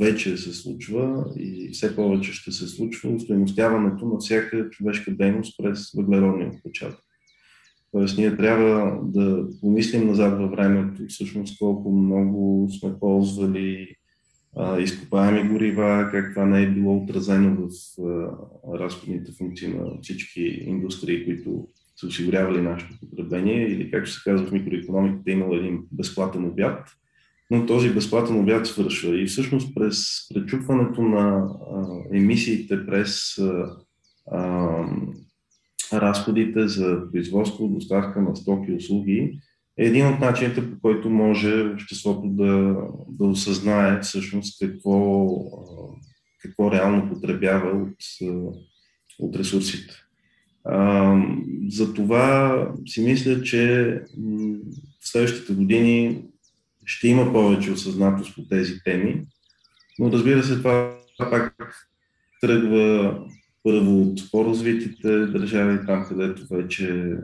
вече 0.00 0.36
се 0.36 0.52
случва 0.52 1.24
и 1.38 1.70
все 1.72 1.96
повече 1.96 2.32
ще 2.32 2.52
се 2.52 2.66
случва 2.66 3.10
устойностяването 3.10 4.06
на 4.06 4.18
всяка 4.18 4.70
човешка 4.70 5.10
дейност 5.10 5.54
през 5.62 5.92
въглеродния 5.96 6.48
отпечатък. 6.48 7.04
Тоест, 7.92 8.18
ние 8.18 8.36
трябва 8.36 9.00
да 9.02 9.46
помислим 9.60 10.06
назад 10.06 10.38
във 10.38 10.50
времето, 10.50 11.02
всъщност 11.08 11.58
колко 11.58 11.92
много 11.92 12.68
сме 12.80 12.90
ползвали 13.00 13.96
изкопаеми 14.80 15.48
горива, 15.48 16.08
как 16.10 16.34
това 16.34 16.46
не 16.46 16.62
е 16.62 16.70
било 16.70 16.96
отразено 16.96 17.56
в 17.56 17.68
разходните 18.78 19.32
функции 19.32 19.68
на 19.68 19.90
всички 20.02 20.42
индустрии, 20.42 21.24
които 21.24 21.68
са 21.96 22.06
осигурявали 22.06 22.60
нашето 22.60 23.00
потребление 23.00 23.68
или 23.68 23.90
както 23.90 24.10
се 24.10 24.20
казва 24.24 24.46
в 24.46 24.52
микроекономиката, 24.52 25.30
имал 25.30 25.54
един 25.54 25.80
безплатен 25.92 26.44
обяд, 26.44 26.88
но 27.50 27.66
този 27.66 27.90
безплатен 27.94 28.40
обяд 28.40 28.66
свършва. 28.66 29.20
И 29.20 29.26
всъщност 29.26 29.74
през 29.74 30.28
пречупването 30.34 31.02
на 31.02 31.48
емисиите 32.12 32.86
през 32.86 33.38
разходите 35.92 36.68
за 36.68 37.02
производство, 37.12 37.68
доставка 37.68 38.22
на 38.22 38.36
стоки 38.36 38.72
и 38.72 38.76
услуги 38.76 39.38
един 39.80 40.06
от 40.06 40.20
начините, 40.20 40.70
по 40.70 40.80
който 40.80 41.10
може 41.10 41.64
обществото 41.64 42.28
да, 42.28 42.76
да 43.08 43.24
осъзнае 43.24 44.00
всъщност 44.00 44.60
какво, 44.60 45.26
какво 46.42 46.72
реално 46.72 47.08
потребява 47.08 47.82
от, 47.82 47.96
от 49.18 49.36
ресурсите. 49.36 49.94
За 51.68 51.94
това 51.94 52.68
си 52.86 53.02
мисля, 53.02 53.42
че 53.42 53.94
в 55.00 55.08
следващите 55.08 55.52
години 55.52 56.22
ще 56.84 57.08
има 57.08 57.32
повече 57.32 57.72
осъзнатост 57.72 58.34
по 58.34 58.42
тези 58.48 58.82
теми, 58.84 59.22
но 59.98 60.12
разбира 60.12 60.42
се, 60.42 60.56
това 60.56 60.98
пак 61.18 61.54
тръгва 62.40 63.18
първо 63.62 64.02
от 64.02 64.30
по-развитите 64.30 65.26
държави, 65.26 65.86
там 65.86 66.04
където 66.08 66.54
вече 66.54 67.16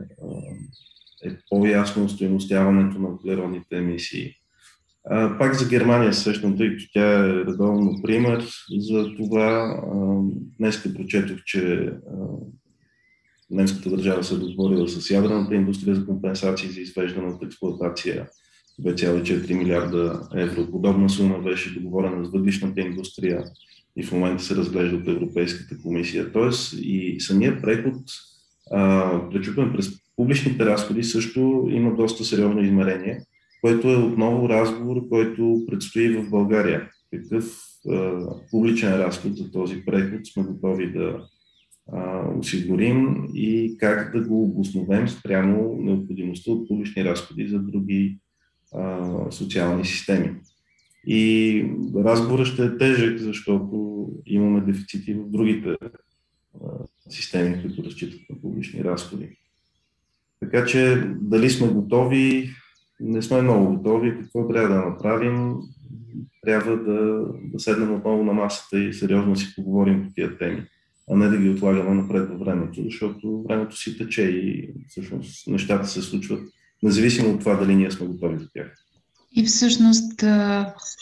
е 1.25 1.37
по-ясно 1.49 2.05
устоеностяването 2.05 2.99
на 2.99 3.07
въглеродните 3.07 3.77
емисии. 3.77 4.33
пак 5.39 5.55
за 5.55 5.69
Германия 5.69 6.13
срещам, 6.13 6.57
тъй 6.57 6.69
като 6.69 6.85
тя 6.93 7.19
е 7.19 7.27
редовно 7.27 8.01
пример 8.03 8.49
за 8.79 9.15
това. 9.17 9.79
Днес 10.59 10.93
прочетох, 10.93 11.37
че 11.45 11.91
немската 13.51 13.89
държава 13.89 14.23
се 14.23 14.33
е 14.33 14.37
договорила 14.37 14.87
с 14.87 15.09
ядрената 15.09 15.55
индустрия 15.55 15.95
за 15.95 16.05
компенсации 16.05 16.69
за 16.69 16.81
извеждане 16.81 17.27
от 17.27 17.43
експлуатация 17.43 18.27
2,4 18.81 19.53
милиарда 19.53 20.29
евро. 20.35 20.71
Подобна 20.71 21.09
сума 21.09 21.39
беше 21.39 21.73
договорена 21.73 22.25
с 22.25 22.31
въглишната 22.31 22.81
индустрия 22.81 23.43
и 23.97 24.03
в 24.03 24.11
момента 24.11 24.43
се 24.43 24.55
разглежда 24.55 24.97
от 24.97 25.07
Европейската 25.07 25.81
комисия. 25.81 26.31
Тоест 26.31 26.73
и 26.77 27.17
самия 27.19 27.61
преход, 27.61 27.95
пречупен 29.31 29.71
през 29.73 29.91
публичните 30.15 30.65
разходи, 30.65 31.03
също 31.03 31.67
има 31.69 31.95
доста 31.95 32.23
сериозно 32.23 32.61
измерение, 32.61 33.19
което 33.61 33.87
е 33.87 33.95
отново 33.95 34.49
разговор, 34.49 35.09
който 35.09 35.65
предстои 35.67 36.09
в 36.09 36.29
България. 36.29 36.89
Какъв 37.13 37.59
а, 37.89 38.25
публичен 38.51 38.93
разход 38.93 39.37
за 39.37 39.51
този 39.51 39.85
преход 39.85 40.27
сме 40.27 40.43
готови 40.43 40.91
да 40.91 41.27
а, 41.93 42.29
осигурим 42.39 43.27
и 43.33 43.77
как 43.79 44.11
да 44.11 44.27
го 44.27 44.43
обосновем 44.43 45.07
спрямо 45.07 45.75
необходимостта 45.79 46.51
от 46.51 46.67
публични 46.67 47.05
разходи 47.05 47.47
за 47.47 47.59
други 47.59 48.17
а, 48.73 49.11
социални 49.31 49.85
системи. 49.85 50.31
И 51.07 51.65
разговорът 51.95 52.47
ще 52.47 52.65
е 52.65 52.77
тежък, 52.77 53.17
защото 53.17 54.07
имаме 54.25 54.61
дефицити 54.61 55.13
в 55.13 55.29
другите 55.29 55.75
системи, 57.09 57.61
които 57.61 57.83
разчитат 57.83 58.19
на 58.29 58.41
публични 58.41 58.83
разходи. 58.83 59.37
Така 60.39 60.65
че 60.65 61.03
дали 61.21 61.49
сме 61.49 61.67
готови, 61.67 62.49
не 62.99 63.21
сме 63.21 63.41
много 63.41 63.75
готови. 63.75 64.17
Какво 64.19 64.47
трябва 64.47 64.75
да 64.75 64.89
направим? 64.89 65.55
Трябва 66.41 66.77
да, 66.77 67.25
да 67.43 67.59
седнем 67.59 67.95
отново 67.95 68.23
на 68.23 68.33
масата 68.33 68.79
и 68.79 68.93
сериозно 68.93 69.35
си 69.35 69.55
поговорим 69.55 70.03
по 70.03 70.13
тия 70.13 70.37
теми, 70.37 70.63
а 71.09 71.15
не 71.15 71.27
да 71.27 71.37
ги 71.37 71.49
отлагаме 71.49 71.93
напред 71.93 72.29
във 72.29 72.39
времето, 72.39 72.83
защото 72.83 73.43
времето 73.49 73.77
си 73.77 73.97
тече 73.97 74.21
и 74.21 74.73
всъщност 74.87 75.47
нещата 75.47 75.87
се 75.87 76.01
случват, 76.01 76.41
независимо 76.83 77.33
от 77.33 77.39
това 77.39 77.55
дали 77.55 77.75
ние 77.75 77.91
сме 77.91 78.07
готови 78.07 78.39
за 78.39 78.49
тях. 78.53 78.86
И 79.35 79.45
всъщност, 79.45 80.23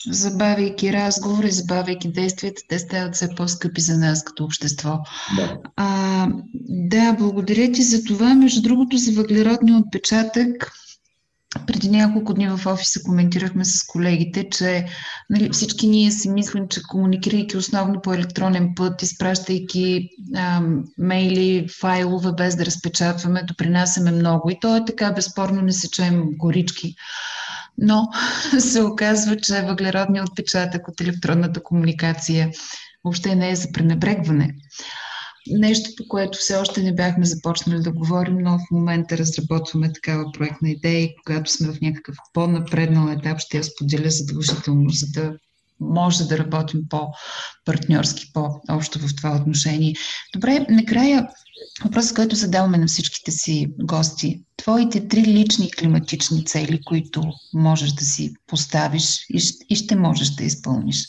забавяйки 0.09 0.93
разговори, 0.93 1.51
забавяйки 1.51 2.11
действията, 2.11 2.61
те 2.69 2.79
стават 2.79 3.15
все 3.15 3.29
по-скъпи 3.35 3.81
за 3.81 3.97
нас 3.97 4.23
като 4.23 4.43
общество. 4.43 4.99
Да. 5.35 5.57
А, 5.75 6.27
да, 6.69 7.13
благодаря 7.13 7.71
ти 7.71 7.83
за 7.83 8.03
това. 8.03 8.33
Между 8.33 8.61
другото, 8.61 8.97
за 8.97 9.11
въглеродния 9.11 9.77
отпечатък, 9.77 10.71
преди 11.67 11.89
няколко 11.89 12.33
дни 12.33 12.47
в 12.47 12.65
офиса 12.65 13.03
коментирахме 13.03 13.65
с 13.65 13.83
колегите, 13.87 14.49
че 14.49 14.85
нали, 15.29 15.49
всички 15.49 15.87
ние 15.87 16.11
си 16.11 16.29
мислим, 16.29 16.67
че 16.67 16.83
комуникирайки 16.83 17.57
основно 17.57 18.01
по 18.01 18.13
електронен 18.13 18.73
път, 18.75 19.01
изпращайки 19.01 20.09
а, 20.35 20.61
мейли, 20.97 21.67
файлове, 21.79 22.31
без 22.31 22.55
да 22.55 22.65
разпечатваме, 22.65 23.43
допринасяме 23.43 24.11
много. 24.11 24.49
И 24.49 24.59
то 24.59 24.75
е 24.75 24.85
така, 24.85 25.11
безспорно 25.11 25.61
не 25.61 25.71
се 25.71 25.89
чуем 25.89 26.23
горички 26.37 26.95
но 27.77 28.09
се 28.59 28.83
оказва, 28.83 29.37
че 29.37 29.61
въглеродният 29.61 30.29
отпечатък 30.29 30.87
от 30.87 31.01
електронната 31.01 31.63
комуникация 31.63 32.51
въобще 33.03 33.35
не 33.35 33.51
е 33.51 33.55
за 33.55 33.71
пренебрегване. 33.71 34.55
Нещо, 35.47 35.89
по 35.97 36.07
което 36.07 36.37
все 36.37 36.55
още 36.55 36.83
не 36.83 36.95
бяхме 36.95 37.25
започнали 37.25 37.81
да 37.81 37.91
говорим, 37.91 38.37
но 38.37 38.57
в 38.57 38.71
момента 38.71 39.17
разработваме 39.17 39.93
такава 39.93 40.31
проектна 40.33 40.69
идея 40.69 41.03
и 41.03 41.15
когато 41.25 41.51
сме 41.51 41.73
в 41.73 41.81
някакъв 41.81 42.15
по-напреднал 42.33 43.11
етап, 43.11 43.39
ще 43.39 43.57
я 43.57 43.63
споделя 43.63 44.09
задължително, 44.09 44.89
за 44.89 45.05
да 45.07 45.33
може 45.79 46.27
да 46.27 46.37
работим 46.37 46.81
по-партньорски, 46.89 48.31
по-общо 48.33 48.99
в 48.99 49.15
това 49.15 49.35
отношение. 49.41 49.95
Добре, 50.33 50.65
накрая 50.69 51.27
въпросът, 51.83 52.15
който 52.15 52.35
задаваме 52.35 52.77
на 52.77 52.87
всичките 52.87 53.31
си 53.31 53.67
гости. 53.79 54.41
Твоите 54.57 55.07
три 55.07 55.21
лични 55.21 55.71
климатични 55.71 56.45
цели, 56.45 56.81
които 56.85 57.23
можеш 57.53 57.91
да 57.91 58.05
си 58.05 58.33
поставиш 58.47 59.25
и 59.69 59.75
ще 59.75 59.95
можеш 59.95 60.29
да 60.29 60.43
изпълниш. 60.43 61.07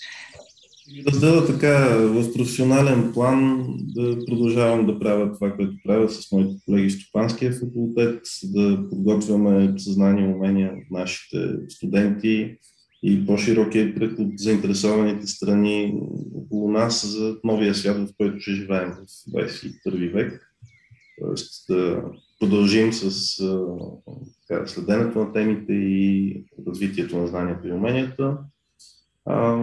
Раздела 1.08 1.46
така 1.46 1.88
в 1.88 2.32
професионален 2.32 3.12
план 3.12 3.66
да 3.78 4.18
продължавам 4.26 4.86
да 4.86 4.98
правя 4.98 5.32
това, 5.32 5.56
което 5.56 5.72
правя 5.84 6.08
с 6.08 6.32
моите 6.32 6.54
колеги 6.64 6.88
в 6.88 6.92
Стопанския 6.92 7.52
факултет, 7.52 8.22
да 8.44 8.88
подготвяме 8.90 9.74
съзнание 9.78 10.24
и 10.24 10.34
умения 10.34 10.72
от 10.72 10.90
нашите 10.90 11.36
студенти, 11.68 12.56
и 13.02 13.26
по-широкия 13.26 13.94
кръг 13.94 14.18
от 14.18 14.38
заинтересованите 14.38 15.26
страни 15.26 16.00
около 16.34 16.70
нас 16.70 17.06
за 17.06 17.36
новия 17.44 17.74
свят, 17.74 17.96
в 17.96 18.12
който 18.16 18.40
ще 18.40 18.52
живеем 18.52 18.90
в 18.90 19.06
21 19.30 20.12
век. 20.12 20.52
Тоест 21.20 21.66
да 21.68 22.02
продължим 22.40 22.92
с 22.92 23.36
така, 24.48 24.66
следенето 24.66 25.18
на 25.18 25.32
темите 25.32 25.72
и 25.72 26.44
развитието 26.68 27.18
на 27.18 27.26
знанията 27.26 27.68
и 27.68 27.72
уменията. 27.72 28.38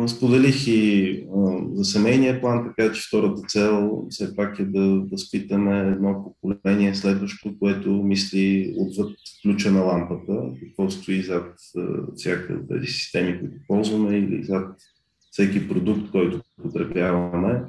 Споделих 0.07 0.67
и 0.67 1.27
за 1.73 1.85
семейния 1.85 2.41
план, 2.41 2.65
така 2.65 2.93
че 2.93 3.07
втората 3.07 3.41
цел 3.47 4.05
все 4.09 4.35
пак 4.35 4.59
е 4.59 4.65
да 4.65 5.03
възпитаме 5.11 5.79
едно 5.79 6.35
поколение 6.41 6.95
следващо, 6.95 7.59
което 7.59 7.89
мисли 7.89 8.73
отвъд 8.77 9.15
ключа 9.41 9.71
на 9.71 9.81
лампата, 9.81 10.51
какво 10.59 10.89
стои 10.89 11.21
зад 11.21 11.53
всяка 12.15 12.67
тези 12.67 12.87
системи, 12.87 13.39
които 13.39 13.55
ползваме 13.67 14.17
или 14.17 14.43
зад 14.43 14.75
всеки 15.31 15.67
продукт, 15.67 16.11
който 16.11 16.41
потребяваме. 16.63 17.63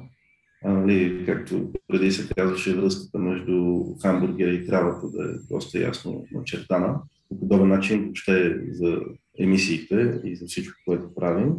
Нали, 0.65 1.23
както 1.25 1.71
преди 1.87 2.11
се 2.11 2.33
казваше, 2.35 2.75
връзката 2.75 3.19
между 3.19 3.83
хамбургера 4.01 4.51
и 4.51 4.67
кравата 4.67 5.07
да 5.09 5.23
е 5.23 5.33
доста 5.49 5.79
ясно 5.79 6.25
начертана. 6.31 6.95
По 7.29 7.39
подобен 7.39 7.67
начин 7.67 8.03
въобще 8.03 8.61
за 8.71 8.99
емисиите 9.39 10.21
и 10.23 10.35
за 10.35 10.45
всичко, 10.45 10.75
което 10.85 11.15
правим. 11.15 11.53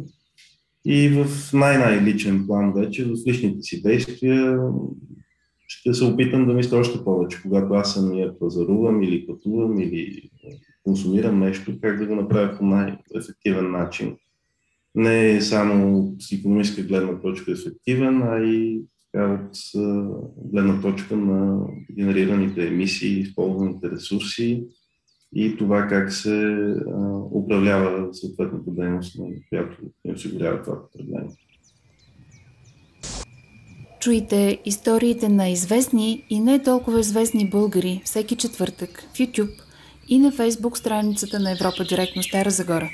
И 0.89 1.09
в 1.09 1.53
най-най-личен 1.53 2.47
план 2.47 2.73
вече, 2.73 3.05
в 3.05 3.15
личните 3.27 3.61
си 3.61 3.81
действия, 3.81 4.59
ще 5.67 5.93
се 5.93 6.03
опитам 6.03 6.45
да 6.45 6.53
мисля 6.53 6.77
още 6.77 7.03
повече, 7.03 7.41
когато 7.41 7.73
аз 7.73 7.93
самия 7.93 8.39
пазарувам 8.39 9.03
или 9.03 9.27
пътувам 9.27 9.81
или 9.81 10.29
консумирам 10.83 11.39
нещо, 11.39 11.79
как 11.81 11.99
да 11.99 12.05
го 12.05 12.15
направя 12.15 12.57
по 12.57 12.65
най-ефективен 12.65 13.71
начин. 13.71 14.15
Не 14.95 15.41
само 15.41 15.99
от 15.99 16.15
економическа 16.39 16.81
гледна 16.81 17.19
точка 17.19 17.51
ефективен, 17.51 18.21
а 18.23 18.39
и 18.43 18.81
така, 19.13 19.49
от 19.51 19.57
гледна 20.53 20.81
точка 20.81 21.15
на 21.15 21.67
генерираните 21.95 22.67
емисии, 22.67 23.19
използваните 23.19 23.91
ресурси 23.91 24.63
и 25.35 25.57
това 25.57 25.87
как 25.87 26.11
се 26.11 26.55
управлява 27.31 28.13
съответната 28.13 28.71
дейност, 28.71 29.19
на 29.19 29.25
която 29.49 29.77
ни 30.05 30.13
осигурява 30.13 30.63
това 30.63 30.81
потребление. 30.81 31.35
Чуйте 33.99 34.61
историите 34.65 35.29
на 35.29 35.49
известни 35.49 36.25
и 36.29 36.39
не 36.39 36.63
толкова 36.63 36.99
известни 36.99 37.49
българи 37.49 38.01
всеки 38.05 38.35
четвъртък 38.35 39.03
в 39.13 39.17
YouTube 39.17 39.61
и 40.07 40.19
на 40.19 40.31
Facebook 40.31 40.77
страницата 40.77 41.39
на 41.39 41.51
Европа 41.51 41.83
директно 41.83 42.23
Стара 42.23 42.49
Загора. 42.49 42.89